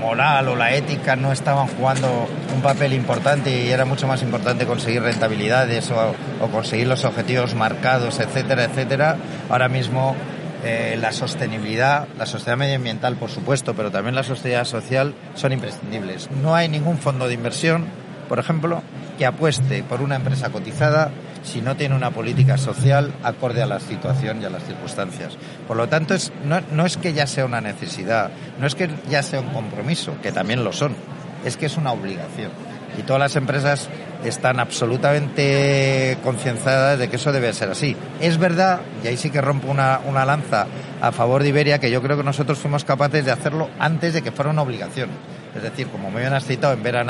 [0.02, 4.66] moral o la ética no estaban jugando un papel importante y era mucho más importante
[4.66, 6.14] conseguir rentabilidades o,
[6.52, 9.18] conseguir los objetivos marcados, etcétera, etcétera.
[9.50, 10.16] Ahora mismo
[10.64, 16.30] eh, la sostenibilidad, la sostenibilidad medioambiental, por supuesto, pero también la sostenibilidad social son imprescindibles.
[16.42, 17.86] No hay ningún fondo de inversión,
[18.30, 18.84] por ejemplo,
[19.18, 21.12] que apueste por una empresa cotizada
[21.44, 25.38] si no tiene una política social acorde a la situación y a las circunstancias.
[25.68, 28.90] Por lo tanto, es, no, no es que ya sea una necesidad, no es que
[29.10, 30.96] ya sea un compromiso, que también lo son,
[31.46, 32.52] es que es una obligación.
[32.98, 33.90] Y todas las empresas
[34.24, 37.96] están absolutamente concienciadas de que eso debe ser así.
[38.22, 40.68] Es verdad, y ahí sí que rompo una, una lanza
[41.02, 44.22] a favor de Iberia, que yo creo que nosotros fuimos capaces de hacerlo antes de
[44.22, 45.10] que fuera una obligación.
[45.56, 47.04] Es decir, como me bien citado, en Vera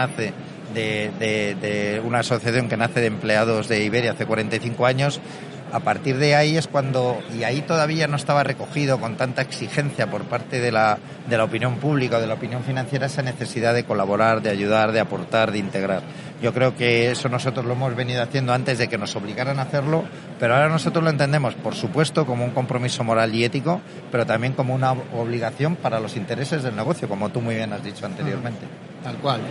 [0.74, 5.20] nace de, una asociación que nace de empleados de Iberia hace 45 años.
[5.74, 10.06] A partir de ahí es cuando, y ahí todavía no estaba recogido con tanta exigencia
[10.06, 13.74] por parte de la, de la opinión pública o de la opinión financiera esa necesidad
[13.74, 16.04] de colaborar, de ayudar, de aportar, de integrar.
[16.44, 19.64] Yo creo que eso nosotros lo hemos venido haciendo antes de que nos obligaran a
[19.64, 20.04] hacerlo,
[20.40, 23.82] pero ahora nosotros lo entendemos, por supuesto, como un compromiso moral y ético,
[24.12, 27.84] pero también como una obligación para los intereses del negocio, como tú muy bien has
[27.84, 28.68] dicho anteriormente.
[29.04, 29.42] Tal cual.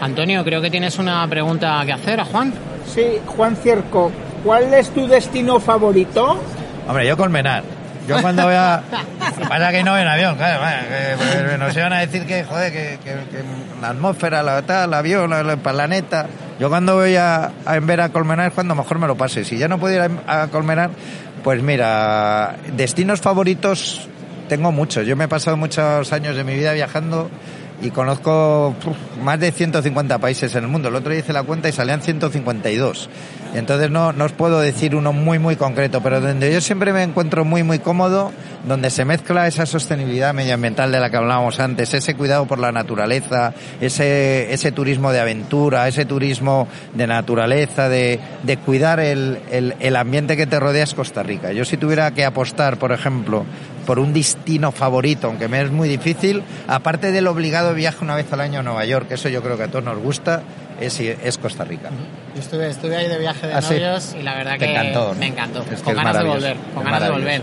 [0.00, 2.54] Antonio, creo que tienes una pregunta que hacer a Juan.
[2.86, 4.10] Sí, Juan Cierco,
[4.44, 6.40] ¿cuál es tu destino favorito?
[6.88, 7.62] Hombre, yo Colmenar.
[8.08, 8.82] Yo cuando voy a...
[9.48, 10.60] Pasa que no voy en avión, claro.
[10.60, 13.44] vaya, que, que nos iban a decir que, joder, que, que- que
[13.80, 16.26] la atmósfera, la tal, el avión, el planeta...
[16.58, 19.44] Yo cuando voy a, a en ver a Colmenar es cuando mejor me lo pase.
[19.44, 20.90] Si ya no puedo ir a, a Colmenar,
[21.42, 24.08] pues mira, destinos favoritos
[24.48, 25.04] tengo muchos.
[25.06, 27.30] Yo me he pasado muchos años de mi vida viajando
[27.82, 28.74] y conozco
[29.22, 30.88] más de 150 países en el mundo.
[30.88, 33.10] El otro día hice la cuenta y salían 152.
[33.54, 36.92] Y entonces no, no os puedo decir uno muy, muy concreto, pero donde yo siempre
[36.92, 38.32] me encuentro muy, muy cómodo,
[38.66, 42.72] donde se mezcla esa sostenibilidad medioambiental de la que hablábamos antes, ese cuidado por la
[42.72, 49.74] naturaleza, ese, ese turismo de aventura, ese turismo de naturaleza, de, de cuidar el, el,
[49.80, 51.52] el ambiente que te rodea es Costa Rica.
[51.52, 53.44] Yo si tuviera que apostar, por ejemplo,
[53.86, 58.32] por un destino favorito, aunque me es muy difícil, aparte del obligado viaje una vez
[58.32, 60.42] al año a Nueva York, que eso yo creo que a todos nos gusta,
[60.80, 61.90] es, es Costa Rica.
[62.34, 63.74] Yo estuve, estuve ahí de viaje de Ah, sí.
[63.74, 65.20] novios y la verdad Te que encantó, ¿no?
[65.20, 65.60] me encantó.
[65.70, 67.42] Es que con ganas de volver, con ganas de volver.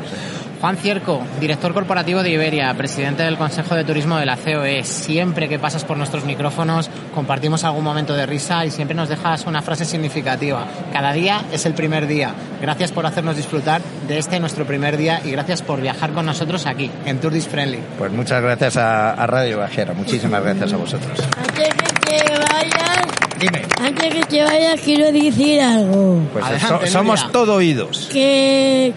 [0.61, 4.83] Juan Cierco, director corporativo de Iberia, presidente del Consejo de Turismo de la COE.
[4.83, 9.45] Siempre que pasas por nuestros micrófonos compartimos algún momento de risa y siempre nos dejas
[9.45, 10.65] una frase significativa.
[10.91, 12.33] Cada día es el primer día.
[12.61, 16.65] Gracias por hacernos disfrutar de este nuestro primer día y gracias por viajar con nosotros
[16.65, 17.79] aquí, en Tour Friendly.
[17.97, 21.19] Pues muchas gracias a, a Radio Bajera, muchísimas gracias a vosotros.
[21.37, 23.07] Antes que te vayas,
[23.39, 23.61] Dime.
[23.81, 26.21] antes que te vayas quiero decir algo.
[26.33, 28.09] Pues Adelante, so- somos todo oídos.
[28.11, 28.91] Que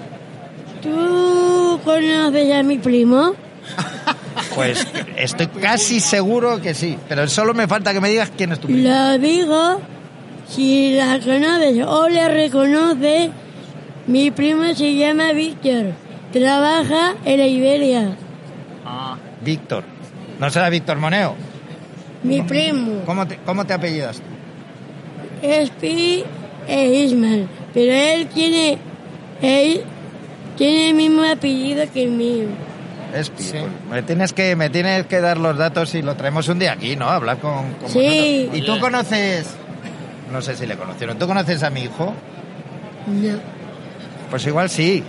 [0.83, 3.35] tú conoces a mi primo.
[4.54, 8.61] Pues estoy casi seguro que sí, pero solo me falta que me digas quién es
[8.61, 8.88] tu primo.
[8.88, 9.80] Lo digo,
[10.48, 13.30] si la conoces o le reconoces,
[14.06, 15.92] mi primo se llama Víctor.
[16.32, 18.16] Trabaja en la Iberia.
[19.44, 19.85] Víctor.
[20.38, 21.35] ¿No será Víctor Moneo?
[22.22, 23.02] Mi primo.
[23.04, 25.46] ¿Cómo te, cómo te apellidas tú?
[25.46, 26.24] Es Pi
[26.68, 27.48] e Ismael.
[27.74, 28.78] Pero él tiene,
[29.40, 29.82] él
[30.56, 32.46] tiene el mismo apellido que el mío.
[33.14, 33.42] Espi.
[33.50, 36.72] Pues me, tienes que, me tienes que dar los datos y lo traemos un día
[36.72, 37.08] aquí, ¿no?
[37.08, 38.46] Hablar con, con Sí.
[38.48, 38.58] vosotros.
[38.58, 39.46] ¿Y tú conoces...?
[40.32, 41.18] No sé si le conocieron.
[41.18, 42.14] ¿Tú conoces a mi hijo?
[43.06, 43.34] No.
[44.30, 45.04] Pues igual sí.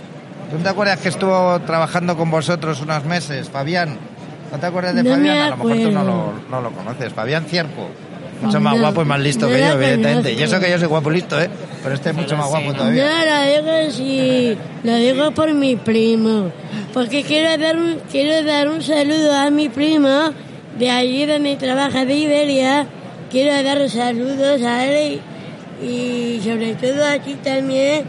[0.50, 3.96] ¿Tú te acuerdas que estuvo trabajando con vosotros unos meses, Fabián?
[4.52, 5.38] ¿No te acuerdas de No Fabián?
[5.38, 7.10] A lo mejor tú no lo, no lo conoces.
[7.14, 7.88] Fabián Cierco.
[8.44, 10.32] Mucho más guapo y más listo que yo, evidentemente.
[10.32, 11.48] Y eso que yo soy guapo y listo, ¿eh?
[11.82, 13.04] Pero este es mucho más guapo todavía.
[13.04, 16.50] No, lo digo sí, lo digo por mi primo.
[16.92, 20.32] Porque quiero dar un, quiero dar un saludo a mi primo
[20.78, 22.86] de allí donde trabaja de Iberia.
[23.30, 25.20] Quiero dar saludos a él
[25.82, 28.04] y, y sobre todo a ti también.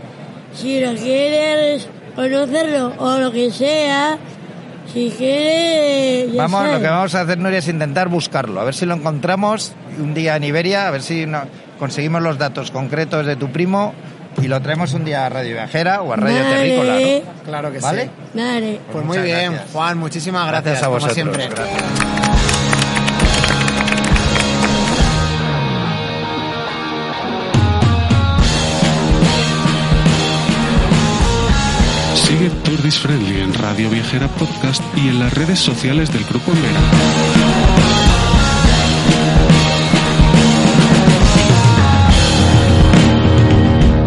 [0.53, 4.17] Si lo quieres conocerlo o lo que sea,
[6.38, 8.62] Vamos, lo que vamos a hacer, Nuria, es intentar buscarlo.
[8.62, 11.43] A ver si lo encontramos un día en Iberia, a ver si no-
[11.79, 13.93] conseguimos los datos concretos de tu primo
[14.41, 16.55] y lo traemos un día a Radio Viajera o a Radio Vale.
[16.55, 17.43] Terrícola, ¿no?
[17.45, 18.03] Claro que ¿Vale?
[18.03, 18.10] sí.
[18.39, 18.79] Vale.
[18.91, 19.71] Pues muy muchas bien, gracias.
[19.73, 21.13] Juan, muchísimas gracias, Gracias a como vosotros.
[21.15, 21.47] siempre.
[21.47, 22.24] gracias.
[32.85, 36.79] This Friendly en Radio Viajera Podcast y en las redes sociales del Grupo Vera.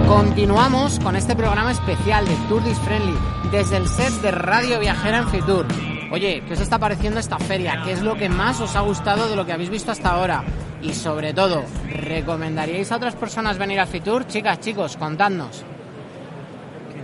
[0.06, 3.16] Continuamos con este programa especial de Tour This Friendly
[3.50, 5.66] desde el set de Radio Viajera en Fitur.
[6.12, 7.82] Oye, ¿qué os está pareciendo esta feria?
[7.84, 10.44] ¿Qué es lo que más os ha gustado de lo que habéis visto hasta ahora?
[10.82, 14.28] Y sobre todo, ¿recomendaríais a otras personas venir a Fitur?
[14.28, 15.64] Chicas, chicos, contadnos.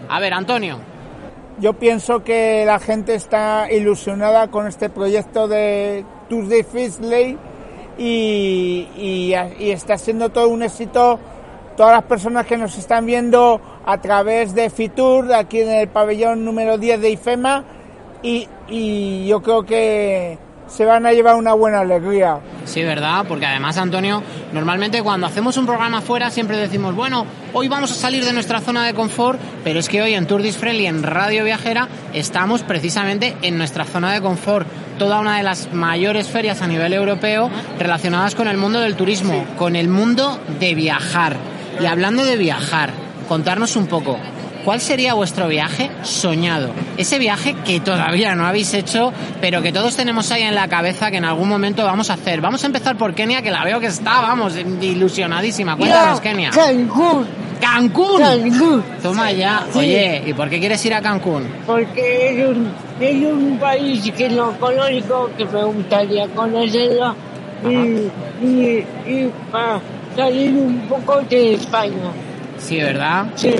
[0.08, 0.93] A ver, Antonio.
[1.60, 7.38] Yo pienso que la gente está ilusionada con este proyecto de Tours de Fisley
[7.96, 11.18] y, está siendo todo un éxito.
[11.76, 16.44] Todas las personas que nos están viendo a través de Fitur, aquí en el pabellón
[16.44, 17.64] número 10 de IFEMA,
[18.22, 22.38] y yo creo que se van a llevar una buena alegría.
[22.64, 23.24] Sí, ¿verdad?
[23.28, 24.22] Porque además, Antonio,
[24.52, 28.60] normalmente cuando hacemos un programa fuera siempre decimos, bueno, hoy vamos a salir de nuestra
[28.60, 33.36] zona de confort, pero es que hoy en Tour Friendly, en Radio Viajera, estamos precisamente
[33.42, 34.66] en nuestra zona de confort.
[34.98, 39.44] Toda una de las mayores ferias a nivel europeo relacionadas con el mundo del turismo,
[39.58, 41.36] con el mundo de viajar.
[41.80, 42.90] Y hablando de viajar,
[43.28, 44.18] contarnos un poco,
[44.64, 46.70] ¿Cuál sería vuestro viaje soñado?
[46.96, 51.10] Ese viaje que todavía no habéis hecho, pero que todos tenemos ahí en la cabeza
[51.10, 52.40] que en algún momento vamos a hacer.
[52.40, 55.76] Vamos a empezar por Kenia, que la veo que está, vamos, ilusionadísima.
[55.76, 56.50] Cuéntanos, Kenia.
[56.50, 57.26] Cancún.
[57.60, 58.20] ¡Cancún!
[58.20, 58.84] Cancún.
[59.02, 59.64] Toma ya.
[59.72, 59.78] Sí.
[59.78, 61.44] Oye, ¿y por qué quieres ir a Cancún?
[61.66, 67.14] Porque es un, es un país que no conozco, que me gustaría conocerlo
[67.68, 69.80] y, y, y para
[70.16, 72.12] salir un poco de España.
[72.58, 73.26] Sí, ¿verdad?
[73.36, 73.54] Sí.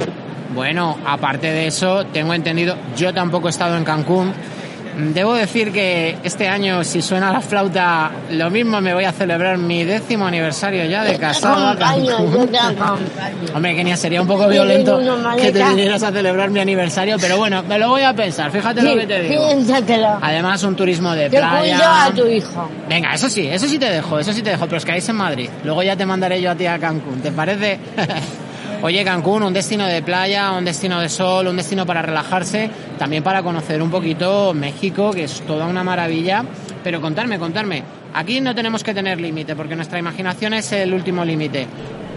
[0.55, 4.33] Bueno, aparte de eso, tengo entendido, yo tampoco he estado en Cancún.
[4.97, 9.59] Debo decir que este año, si suena la flauta, lo mismo me voy a celebrar
[9.59, 12.49] mi décimo aniversario ya de casado a Cancún.
[13.57, 15.01] Hombre, Kenia, sería un poco violento
[15.37, 18.83] que te vinieras a celebrar mi aniversario, pero bueno, me lo voy a pensar, fíjate
[18.83, 19.49] lo que te digo.
[19.49, 20.19] piénsatelo.
[20.23, 21.59] Además, un turismo de Te playa.
[21.77, 22.69] cuido a tu hijo.
[22.89, 25.17] Venga, eso sí, eso sí te dejo, eso sí te dejo, pero os quedáis en
[25.17, 25.49] Madrid.
[25.65, 27.81] Luego ya te mandaré yo a ti a Cancún, ¿te parece?
[28.85, 32.69] Oye, Cancún, un destino de playa, un destino de sol, un destino para relajarse,
[32.99, 36.45] también para conocer un poquito México, que es toda una maravilla.
[36.83, 41.25] Pero contarme, contarme, aquí no tenemos que tener límite, porque nuestra imaginación es el último
[41.25, 41.67] límite.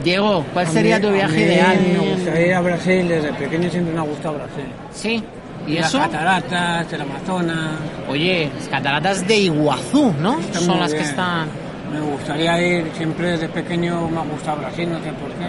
[0.03, 1.77] Diego, ¿cuál sería mí- tu a viaje mí ideal?
[1.93, 4.65] Me gustaría ir a Brasil, desde pequeño siempre me ha gustado Brasil.
[4.93, 5.23] Sí,
[5.67, 5.99] ¿y Las eso?
[5.99, 7.69] cataratas, el Amazonas.
[8.09, 10.37] Oye, las cataratas de Iguazú, ¿no?
[10.41, 11.47] Está Son las que están...
[11.93, 15.47] Me gustaría ir, siempre desde pequeño me ha gustado Brasil, no sé por qué,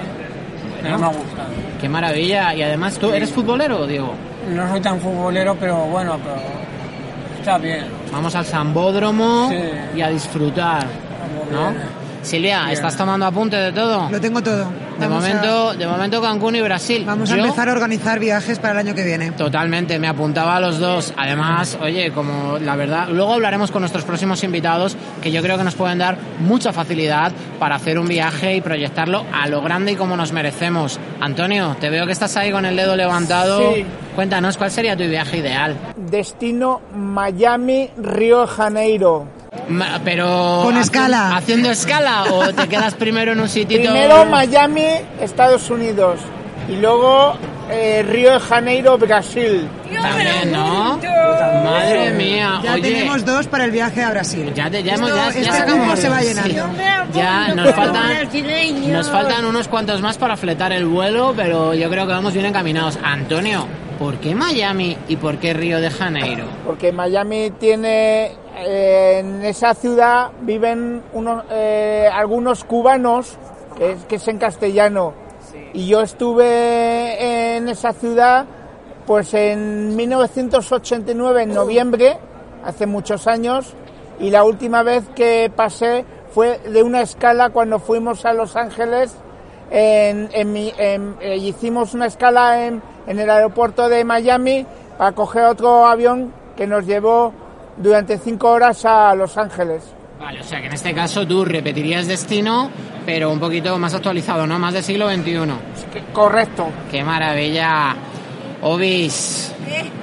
[0.96, 1.48] pero me ha gustado.
[1.80, 2.54] Qué maravilla.
[2.54, 4.12] Y además, ¿tú eres futbolero, Diego?
[4.50, 6.36] No soy tan futbolero, pero bueno, pero
[7.38, 7.86] está bien.
[8.12, 9.56] Vamos al Zambódromo Sí.
[9.96, 10.86] y a disfrutar,
[11.52, 11.72] ¿no?
[12.22, 12.72] Silvia, Bien.
[12.72, 14.08] ¿estás tomando apunte de todo?
[14.10, 14.66] Lo tengo todo.
[14.98, 17.04] De a- momento, de momento Cancún y Brasil.
[17.06, 19.30] Vamos a empezar a organizar viajes para el año que viene.
[19.32, 21.12] Totalmente, me apuntaba a los dos.
[21.16, 25.64] Además, oye, como la verdad, luego hablaremos con nuestros próximos invitados que yo creo que
[25.64, 29.96] nos pueden dar mucha facilidad para hacer un viaje y proyectarlo a lo grande y
[29.96, 30.98] como nos merecemos.
[31.20, 33.74] Antonio, te veo que estás ahí con el dedo levantado.
[33.74, 33.84] Sí.
[34.14, 35.76] Cuéntanos cuál sería tu viaje ideal.
[35.96, 39.26] Destino Miami, Río de Janeiro.
[39.68, 41.36] Ma- Pero Con escala.
[41.36, 44.86] haciendo escala o te quedas primero en un sitio Primero Miami,
[45.20, 46.20] Estados Unidos.
[46.68, 47.34] Y luego
[47.70, 49.66] eh, Río de Janeiro, Brasil.
[50.02, 50.98] también, ¿no?
[51.64, 52.82] Madre mía, Ya oye.
[52.82, 54.52] tenemos dos para el viaje a Brasil.
[54.54, 56.26] Ya, te- Esto- ya, ya este se va sí.
[56.28, 56.68] llenando.
[57.14, 58.28] Ya nos faltan,
[58.90, 62.46] nos faltan unos cuantos más para fletar el vuelo, pero yo creo que vamos bien
[62.46, 62.98] encaminados.
[63.02, 63.66] Antonio,
[63.98, 66.44] ¿por qué Miami y por qué Río de Janeiro?
[66.66, 68.32] Porque Miami tiene.
[68.60, 73.36] Eh, en esa ciudad viven unos, eh, algunos cubanos,
[73.76, 75.12] que es, que es en castellano.
[75.72, 78.46] Y yo estuve en esa ciudad
[79.06, 82.18] pues en 1989, en noviembre,
[82.64, 83.72] hace muchos años,
[84.20, 89.14] y la última vez que pasé fue de una escala cuando fuimos a Los Ángeles.
[89.70, 94.64] En, en mi- en- eh, hicimos una escala en, en el aeropuerto de Miami
[94.96, 97.32] para coger otro avión que nos llevó
[97.80, 99.82] durante cinco horas a Los Ángeles.
[100.20, 102.70] Vale, o sea que en este caso tú repetirías destino,
[103.06, 104.58] pero un poquito más actualizado, ¿no?
[104.58, 105.38] Más del siglo XXI.
[106.12, 106.68] Correcto.
[106.90, 107.94] ¡Qué maravilla!
[108.60, 109.52] Obis,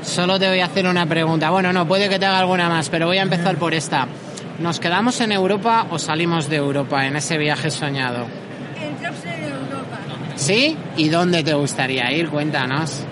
[0.02, 1.50] solo te voy a hacer una pregunta.
[1.50, 4.08] Bueno, no, puede que te haga alguna más, pero voy a empezar por esta.
[4.60, 8.26] ¿Nos quedamos en Europa o salimos de Europa en ese viaje soñado?
[8.82, 9.98] Entrarse en Europa.
[10.36, 10.78] ¿Sí?
[10.96, 12.30] ¿Y dónde te gustaría ir?
[12.30, 13.04] Cuéntanos.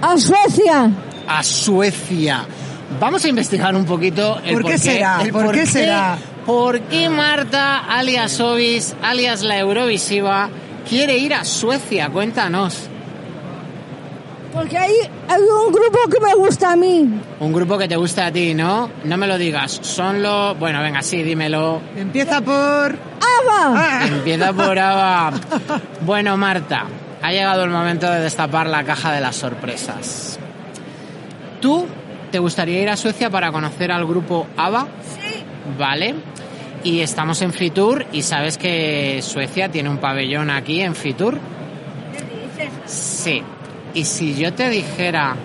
[0.00, 0.90] A Suecia.
[1.28, 2.44] A Suecia.
[3.00, 5.22] Vamos a investigar un poquito el ¿Por qué será?
[5.22, 6.18] el ¿Por qué será?
[6.46, 10.48] ¿Por qué Marta, alias Obis, alias la Eurovisiva,
[10.88, 12.08] quiere ir a Suecia?
[12.10, 12.88] Cuéntanos.
[14.52, 14.92] Porque hay,
[15.28, 17.08] hay un grupo que me gusta a mí.
[17.40, 18.90] Un grupo que te gusta a ti, ¿no?
[19.04, 19.80] No me lo digas.
[19.82, 20.58] Son los...
[20.58, 21.80] Bueno, venga, sí, dímelo.
[21.96, 22.54] Empieza por...
[22.54, 24.06] ¡Ava!
[24.06, 25.32] Empieza por ABBA.
[26.02, 26.84] Bueno, Marta,
[27.22, 30.38] ha llegado el momento de destapar la caja de las sorpresas.
[31.60, 31.86] ¿Tú
[32.32, 34.86] te gustaría ir a Suecia para conocer al grupo ABBA?
[35.14, 35.44] Sí.
[35.78, 36.14] Vale.
[36.82, 41.38] Y estamos en Fitur y sabes que Suecia tiene un pabellón aquí en Fitur.
[42.12, 42.90] ¿Qué dices?
[42.90, 43.42] Sí.
[43.94, 45.36] Y si yo te dijera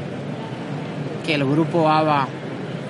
[1.25, 2.27] que el grupo ABBA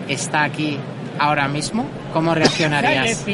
[0.08, 0.78] está aquí
[1.20, 3.26] ahora mismo, ¿cómo reaccionarías?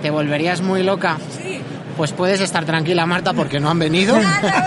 [0.00, 1.18] ¿Te volverías muy loca?
[1.36, 1.60] Sí.
[1.96, 4.18] Pues puedes estar tranquila, Marta, porque no han venido.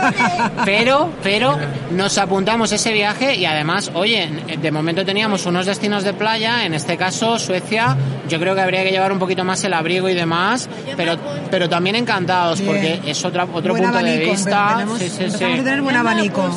[0.65, 1.57] Pero, pero
[1.91, 4.27] nos apuntamos ese viaje y además, oye,
[4.61, 7.95] de momento teníamos unos destinos de playa, en este caso Suecia.
[8.27, 11.17] Yo creo que habría que llevar un poquito más el abrigo y demás, pero,
[11.49, 14.69] pero también encantados porque es otra, otro Buen punto de abanico, vista.
[14.75, 15.43] tenemos- Sí, sí, sí.
[15.43, 16.49] a tener buen abanico.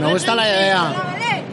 [0.00, 0.92] Me gusta la idea.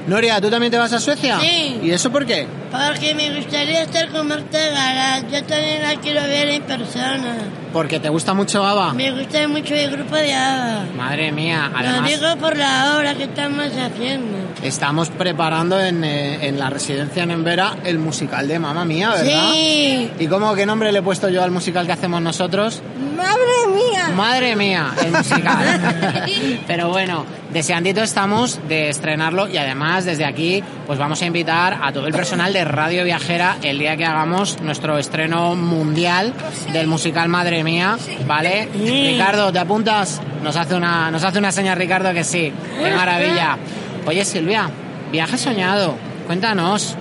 [0.07, 1.39] Noria, ¿tú también te vas a Suecia?
[1.39, 1.79] Sí.
[1.83, 2.47] ¿Y eso por qué?
[2.71, 5.29] Porque me gustaría estar con Marta Garat.
[5.31, 7.35] Yo también la quiero ver en persona.
[7.73, 8.93] Porque te gusta mucho ABBA.
[8.93, 10.85] Me gusta mucho el grupo de ABBA.
[10.95, 14.37] Madre mía, Lo además digo por la obra que estamos haciendo.
[14.63, 19.51] Estamos preparando en, eh, en la residencia en Embera el musical de Mamma Mía, ¿verdad?
[19.53, 20.11] Sí.
[20.19, 22.81] ¿Y cómo qué nombre le he puesto yo al musical que hacemos nosotros?
[23.15, 24.09] ¡Madre mía!
[24.15, 26.59] Madre mía, el musical.
[26.67, 31.91] Pero bueno, deseandito estamos de estrenarlo y además desde aquí pues vamos a invitar a
[31.91, 36.33] todo el personal de Radio Viajera el día que hagamos nuestro estreno mundial
[36.71, 38.69] del musical Madre mía, ¿vale?
[38.73, 40.21] Ricardo, ¿te apuntas?
[40.43, 42.51] Nos hace una nos hace una señal Ricardo que sí.
[42.81, 43.57] Qué maravilla.
[44.05, 44.69] Oye, Silvia,
[45.11, 45.95] viaje soñado.
[46.25, 46.95] Cuéntanos.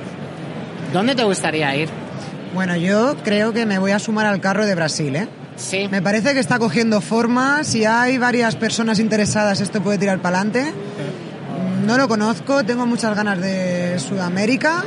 [0.92, 1.88] ¿Dónde te gustaría ir?
[2.54, 5.28] Bueno, yo creo que me voy a sumar al carro de Brasil, ¿eh?
[5.56, 5.88] Sí.
[5.90, 7.64] Me parece que está cogiendo forma.
[7.64, 10.72] Si hay varias personas interesadas, esto puede tirar para adelante.
[11.86, 14.84] No lo conozco, tengo muchas ganas de Sudamérica.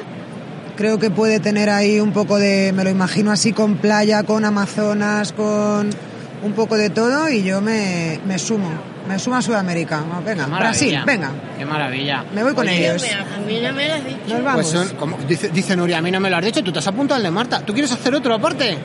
[0.76, 4.45] Creo que puede tener ahí un poco de, me lo imagino así, con playa, con
[4.45, 5.89] Amazonas, con
[6.44, 8.70] un poco de todo y yo me, me sumo.
[9.08, 10.02] Me sumo a Sudamérica.
[10.26, 11.30] Venga, Brasil, venga.
[11.58, 12.24] Qué maravilla.
[12.34, 13.04] Me voy con Oye, ellos.
[13.04, 14.18] A mí no me lo has dicho.
[14.30, 14.54] Nos vamos.
[14.54, 16.80] Pues son, como dice, dice Nuria, a mí no me lo has dicho, tú te
[16.80, 17.60] has apuntado al de Marta.
[17.66, 18.78] ¿Tú quieres hacer otro aparte?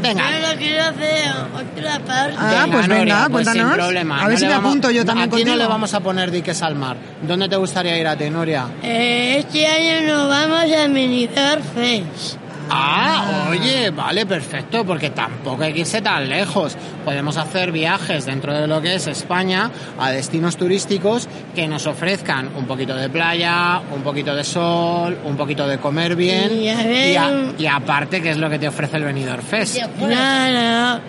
[0.00, 0.22] Venga.
[0.30, 2.36] Yo lo quiero hacer otra parte.
[2.38, 3.74] Ah, pues venga, pues sin cuéntanos.
[3.84, 4.22] problema.
[4.22, 5.56] A ver No si le me vamos- apunto yo también Aquí no contigo.
[5.56, 6.96] le vamos a poner diques al mar.
[7.22, 8.66] ¿Dónde te gustaría ir a ti, Nuria?
[8.80, 12.38] Eh, este año nos vamos a Benidorm Fest.
[12.70, 16.76] Ah, oye, vale, perfecto, porque tampoco hay que irse tan lejos.
[17.04, 22.50] Podemos hacer viajes dentro de lo que es España a destinos turísticos que nos ofrezcan
[22.56, 26.76] un poquito de playa, un poquito de sol, un poquito de comer bien Y a
[26.82, 29.76] ver- y, a- y aparte, ¿qué es lo que te ofrece el Benidorm Fest?
[29.98, 31.00] Claro,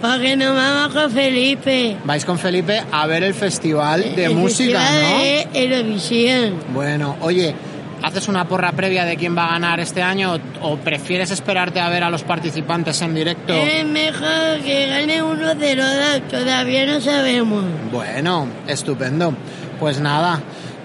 [0.00, 1.96] porque nos vamos con Felipe.
[2.04, 5.18] Vais con Felipe a ver el festival de El música, festival ¿no?
[5.18, 6.54] de Eurovisión.
[6.72, 7.54] Bueno, oye,
[8.02, 11.80] ¿haces una porra previa de quién va a ganar este año o, o prefieres esperarte
[11.80, 13.52] a ver a los participantes en directo?
[13.52, 17.64] Es mejor que gane uno de los todavía no sabemos.
[17.92, 19.34] Bueno, estupendo.
[19.78, 20.40] Pues nada,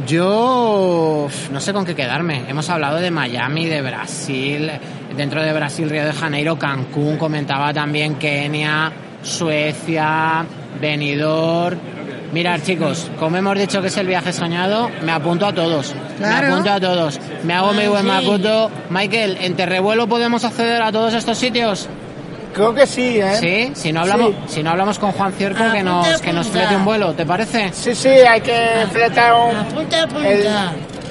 [0.08, 2.44] yo no sé con qué quedarme.
[2.48, 4.72] Hemos hablado de Miami, de Brasil,
[5.16, 8.92] dentro de Brasil, Río de Janeiro, Cancún, comentaba también Kenia,
[9.22, 10.46] Suecia,
[10.80, 11.80] Benidorm.
[12.36, 15.96] Mirad chicos, como hemos dicho que es el viaje soñado, me apunto a todos.
[16.18, 16.48] Claro.
[16.48, 17.18] Me apunto a todos.
[17.46, 18.08] Me hago mi buen Sí.
[18.10, 18.70] macuto.
[18.90, 21.88] Michael, ¿en Terrevuelo podemos acceder a todos estos sitios?
[22.54, 23.38] Creo que sí, ¿eh?
[23.40, 24.56] Sí, si no hablamos, Sí.
[24.56, 27.72] si no hablamos con Juan Cierco que nos, que nos flete un vuelo, ¿te parece?
[27.72, 28.58] Sí, sí, hay que
[28.92, 30.30] fletar un, Punta, punta.
[30.30, 30.48] el-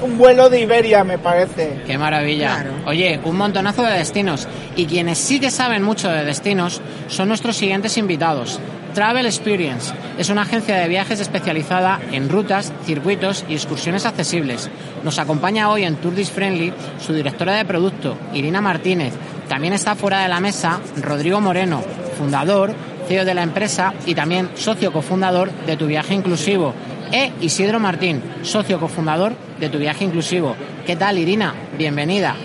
[0.02, 1.80] un vuelo de Iberia, me parece.
[1.86, 2.66] Qué maravilla.
[2.84, 4.46] Oye, un montonazo de destinos.
[4.76, 8.60] Y quienes sí que saben mucho de destinos son nuestros siguientes invitados.
[8.95, 14.70] Travel Experience es una agencia de viajes especializada en rutas, circuitos y excursiones accesibles.
[15.03, 16.72] Nos acompaña hoy en Tour This Friendly
[17.05, 19.12] su directora de producto, Irina Martínez.
[19.49, 21.82] También está fuera de la mesa Rodrigo Moreno,
[22.16, 22.72] fundador,
[23.09, 26.72] CEO de la empresa y también socio cofundador de Tu Viaje Inclusivo.
[27.11, 30.55] E Isidro Martín, socio cofundador de Tu Viaje Inclusivo.
[30.86, 31.53] ¿Qué tal, Irina?
[31.76, 32.36] Bienvenida.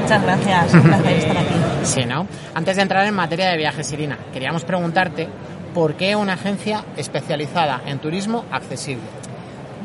[0.00, 1.54] Muchas gracias, un placer estar aquí.
[1.84, 2.28] Sí, ¿no?
[2.54, 5.28] Antes de entrar en materia de viajes, Irina, queríamos preguntarte
[5.74, 9.02] por qué una agencia especializada en turismo accesible.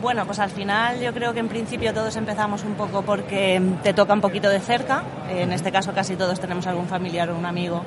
[0.01, 3.93] Bueno, pues al final yo creo que en principio todos empezamos un poco porque te
[3.93, 5.03] toca un poquito de cerca.
[5.29, 7.81] En este caso casi todos tenemos algún familiar o un amigo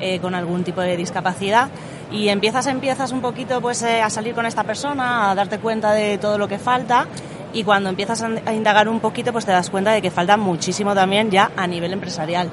[0.00, 1.68] eh, con algún tipo de discapacidad
[2.10, 5.92] y empiezas empiezas un poquito pues eh, a salir con esta persona, a darte cuenta
[5.92, 7.06] de todo lo que falta
[7.52, 10.94] y cuando empiezas a indagar un poquito pues te das cuenta de que falta muchísimo
[10.94, 12.50] también ya a nivel empresarial.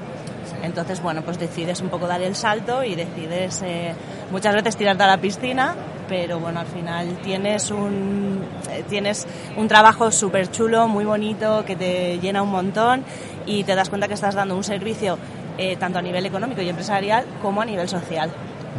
[0.69, 3.95] Entonces, bueno, pues decides un poco dar el salto y decides eh,
[4.31, 5.75] muchas veces tirarte a la piscina,
[6.07, 8.39] pero bueno, al final tienes un,
[8.69, 13.03] eh, tienes un trabajo súper chulo, muy bonito, que te llena un montón
[13.47, 15.17] y te das cuenta que estás dando un servicio
[15.57, 18.29] eh, tanto a nivel económico y empresarial como a nivel social.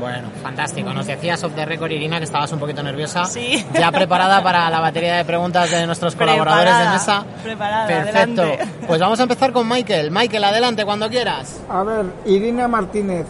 [0.00, 0.94] Bueno, fantástico.
[0.94, 3.26] Nos decías off the record, Irina, que estabas un poquito nerviosa.
[3.26, 3.64] Sí.
[3.74, 7.24] Ya preparada para la batería de preguntas de nuestros colaboradores de mesa.
[7.42, 8.42] Preparada, Perfecto.
[8.42, 8.58] adelante.
[8.86, 10.10] Pues vamos a empezar con Michael.
[10.10, 11.60] Michael, adelante cuando quieras.
[11.68, 13.26] A ver, Irina Martínez,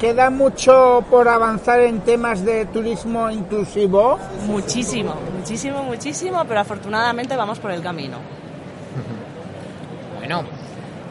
[0.00, 4.18] ¿queda mucho por avanzar en temas de turismo inclusivo?
[4.46, 8.16] Muchísimo, muchísimo, muchísimo, pero afortunadamente vamos por el camino.
[10.18, 10.44] Bueno,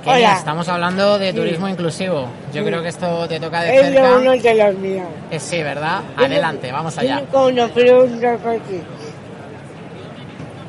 [0.06, 0.38] Kenia, Hola.
[0.38, 1.36] estamos hablando de Sí.
[1.38, 2.28] turismo inclusivo.
[2.54, 2.68] Yo Sí.
[2.68, 4.18] creo que esto te toca de Es cerca.
[4.18, 5.08] uno de los míos.
[5.32, 6.02] Eh, sí, ¿verdad?
[6.16, 7.22] Adelante, vamos allá.
[7.22, 8.82] Tengo una pregunta para ti.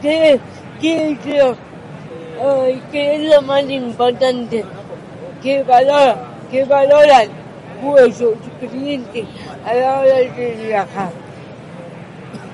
[0.01, 0.41] ¿Qué,
[0.81, 1.57] qué, es lo-
[2.65, 4.65] ay, qué es lo más importante?
[5.43, 6.17] ¿Qué valora,
[6.51, 7.29] qué valoran
[7.83, 9.27] vuestros clientes
[9.67, 11.11] a la hora de viajar?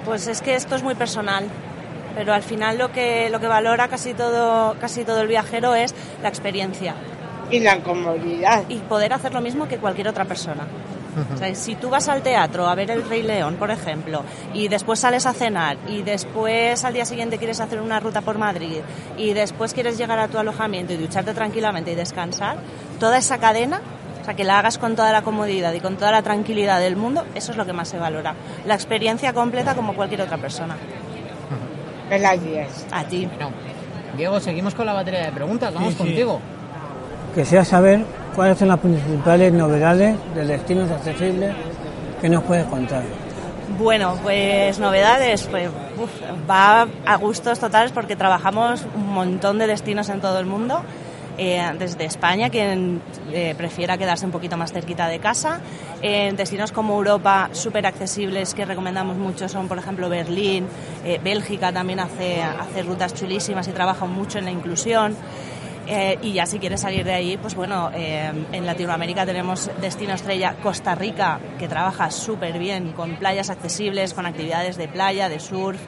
[0.05, 1.45] Pues es que esto es muy personal,
[2.15, 5.95] pero al final lo que lo que valora casi todo casi todo el viajero es
[6.23, 6.95] la experiencia
[7.51, 8.65] Y la comodidad.
[8.69, 10.67] y poder hacer lo mismo que cualquier otra persona.
[11.35, 14.69] O sea, si tú vas al teatro a ver El Rey León, por ejemplo, y
[14.69, 18.79] después sales a cenar, y después al día siguiente quieres hacer una ruta por Madrid,
[19.19, 22.57] y después quieres llegar a tu alojamiento y ducharte tranquilamente y descansar,
[22.99, 23.83] toda esa cadena
[24.23, 26.95] O sea, que la hagas con toda la comodidad y con toda la tranquilidad del
[26.97, 28.35] mundo, eso es lo que más se valora.
[28.67, 30.77] La experiencia completa como cualquier otra persona.
[32.19, 32.87] Gracias.
[32.91, 33.29] A ti.
[34.17, 35.73] Diego, seguimos con la batería de preguntas.
[35.73, 36.05] Vamos Sí, sí.
[36.05, 36.41] contigo.
[37.35, 38.05] Quisiera saber
[38.37, 41.55] cuáles son las principales novedades de destinos accesibles
[42.21, 43.03] que nos puedes contar.
[43.79, 46.11] Bueno, pues novedades, pues uf,
[46.49, 50.83] va a gustos totales porque trabajamos un montón de destinos en todo el mundo.
[51.39, 53.01] Eh, desde España, quien
[53.33, 55.61] eh, prefiera quedarse un poquito más cerquita de casa.
[56.03, 60.67] En destinos como Europa, súper accesibles, que recomendamos mucho, son por ejemplo Berlín,
[61.05, 65.17] eh, Bélgica también hace, hace rutas chulísimas y trabaja mucho en la inclusión.
[65.87, 70.15] Eh, y ya si quieres salir de ahí, pues bueno, eh, en Latinoamérica tenemos Destino
[70.15, 75.41] Estrella Costa Rica, que trabaja súper bien, con playas accesibles, con actividades de playa, de
[75.41, 75.81] surf,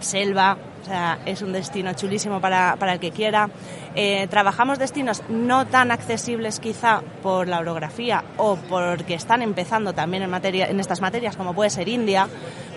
[0.00, 3.50] selva, o sea, es un destino chulísimo para, para el que quiera.
[3.94, 10.22] Eh, trabajamos destinos no tan accesibles quizá por la orografía o porque están empezando también
[10.22, 12.28] en, materia, en estas materias, como puede ser India,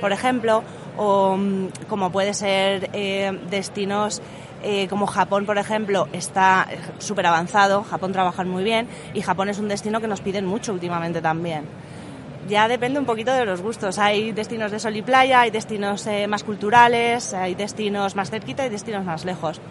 [0.02, 0.64] por ejemplo,
[0.98, 4.22] o mm, como puede ser eh, destinos
[4.64, 6.68] eh, como Japón, por ejemplo, está
[6.98, 10.72] súper avanzado, Japón trabaja muy bien y Japón es un destino que nos piden mucho
[10.72, 11.66] últimamente también.
[12.50, 13.98] Ya depende un poquito de los gustos.
[14.00, 18.66] Hay destinos de sol y playa, hay destinos eh, más culturales, hay destinos más cerquita
[18.66, 19.62] y destinos más lejos.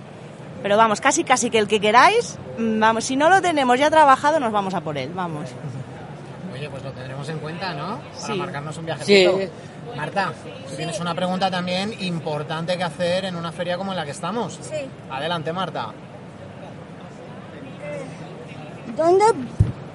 [0.62, 3.90] Pero vamos, casi casi que el que queráis, mm, vamos, si no lo tenemos ya
[3.90, 5.50] trabajado, nos vamos a por él, vamos.
[6.54, 7.98] Oye, pues lo tendremos en cuenta, ¿no?
[7.98, 8.32] Para Sí.
[8.34, 9.38] marcarnos un viajecito.
[9.38, 9.48] Sí.
[9.96, 10.32] Marta,
[10.68, 14.12] tú tienes una pregunta también importante que hacer en una feria como en la que
[14.12, 14.58] estamos.
[14.62, 14.76] Sí.
[15.10, 15.88] Adelante, Marta.
[18.96, 19.24] ¿Dónde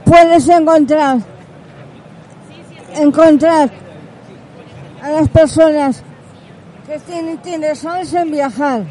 [0.06, 1.18] puedes encontrar
[2.98, 3.70] encontrar
[5.02, 6.04] a las personas
[6.86, 8.84] que estén interesadas en viajar?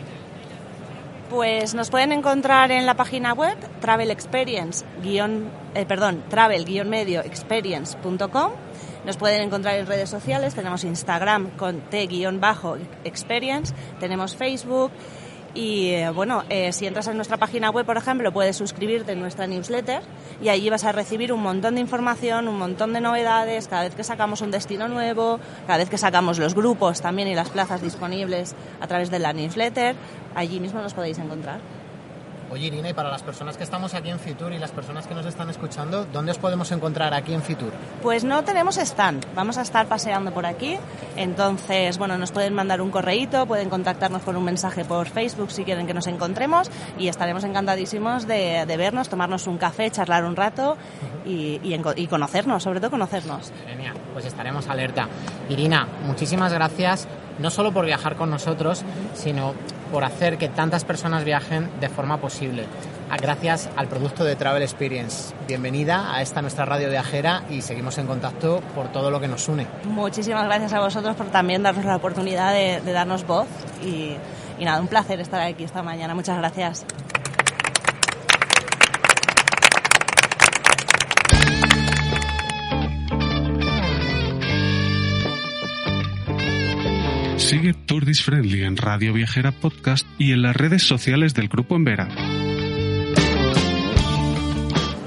[1.31, 8.53] Pues nos pueden encontrar en la página web travel experience guion, eh, perdón, travel-medio experience.com.
[9.05, 14.91] Nos pueden encontrar en redes sociales, tenemos Instagram con t-experience, tenemos Facebook
[15.57, 19.21] y eh, bueno, eh, si entras en nuestra página web, por ejemplo, puedes suscribirte en
[19.21, 20.03] nuestra newsletter
[20.43, 23.95] y allí vas a recibir un montón de información, un montón de novedades, cada vez
[23.95, 27.81] que sacamos un destino nuevo, cada vez que sacamos los grupos también y las plazas
[27.81, 29.97] disponibles a través de la newsletter,
[30.35, 31.61] allí mismo nos podéis encontrar.
[32.51, 35.15] Oye, Irina, y para las personas que estamos aquí en Fitur y las personas que
[35.15, 37.73] nos están escuchando, ¿dónde os podemos encontrar aquí en Fitur?
[38.03, 40.79] Pues no tenemos stand, vamos a estar paseando por aquí,
[41.17, 45.65] entonces, bueno, nos pueden mandar un correíto, pueden contactarnos por un mensaje por Facebook si
[45.65, 50.37] quieren que nos encontremos y estaremos encantadísimos de, de vernos, tomarnos un café, charlar un
[50.37, 50.77] rato
[51.25, 53.53] y, y conocernos, sobre todo conocernos.
[53.67, 55.09] Genial, pues estaremos alerta.
[55.49, 57.09] Irina, muchísimas gracias,
[57.39, 58.83] no solo por viajar con nosotros,
[59.15, 59.55] sino
[59.93, 62.65] por hacer que tantas personas viajen de forma posible.
[63.11, 65.33] Ah, Gracias al producto de Travel Experience.
[65.47, 69.49] Bienvenida a esta nuestra radio viajera y seguimos en contacto por todo lo que nos
[69.49, 69.67] une.
[69.85, 73.47] Muchísimas gracias a vosotros por también darnos la oportunidad de, darnos voz
[73.83, 74.17] y
[74.65, 76.15] nada, un placer estar aquí esta mañana.
[76.15, 76.85] Muchas gracias.
[87.37, 92.09] Sigue Turdis Friendly en Radio Viajera Podcast y en las redes sociales del Grupo Embera.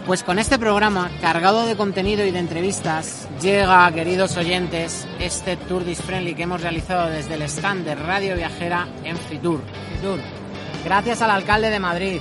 [0.06, 5.84] Pues con este programa cargado de contenido y de entrevistas llega, queridos oyentes, este Tour
[5.86, 9.62] Dis Friendly que hemos realizado desde el stand de Radio Viajera en Fitur.
[9.96, 10.20] Fitur.
[10.86, 12.20] Gracias al alcalde de Madrid,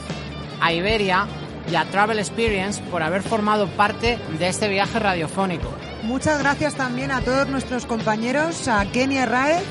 [0.61, 1.27] a Iberia
[1.71, 5.73] y a Travel Experience por haber formado parte de este viaje radiofónico.
[6.03, 9.65] Muchas gracias también a todos nuestros compañeros, a Kenia Raez,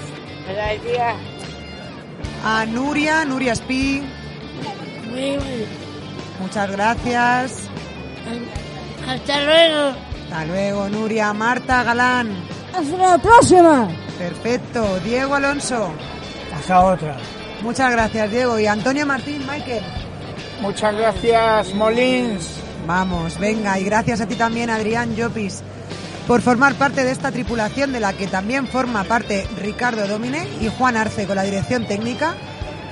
[2.44, 4.04] a Nuria, Nuria Spi.
[6.40, 7.70] Muchas gracias.
[9.08, 9.98] Hasta luego.
[10.24, 11.34] Hasta luego, Nuria.
[11.34, 12.30] Marta Galán.
[12.74, 13.90] Hasta la próxima.
[14.18, 15.00] Perfecto.
[15.00, 15.92] Diego Alonso.
[16.56, 17.18] Hasta otra.
[17.62, 18.60] Muchas gracias, Diego.
[18.60, 19.84] Y Antonio Martín, Michael.
[20.62, 22.62] Muchas gracias, Molins.
[22.88, 25.62] Vamos, venga, y gracias a ti también, Adrián Llopis,
[26.28, 30.68] por formar parte de esta tripulación de la que también forma parte Ricardo Domine y
[30.68, 32.36] Juan Arce con la dirección técnica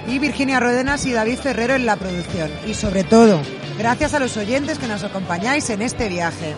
[0.07, 2.49] y Virginia Rodenas y David Ferrero en la producción.
[2.65, 3.41] Y sobre todo,
[3.77, 6.53] gracias a los oyentes que nos acompañáis en este viaje.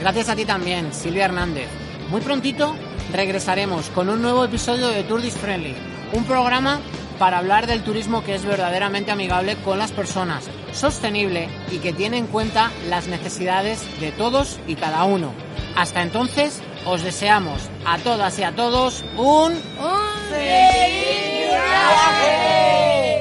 [0.00, 1.68] Gracias a ti también, Silvia Hernández.
[2.08, 2.76] Muy prontito
[3.12, 5.74] regresaremos con un nuevo episodio de Tour Friendly,
[6.12, 6.80] un programa
[7.18, 12.18] para hablar del turismo que es verdaderamente amigable con las personas, sostenible y que tiene
[12.18, 15.32] en cuenta las necesidades de todos y cada uno.
[15.76, 19.52] Hasta entonces, os deseamos a todas y a todos un...
[19.52, 19.60] ¡Un
[20.30, 23.11] feliz viaje!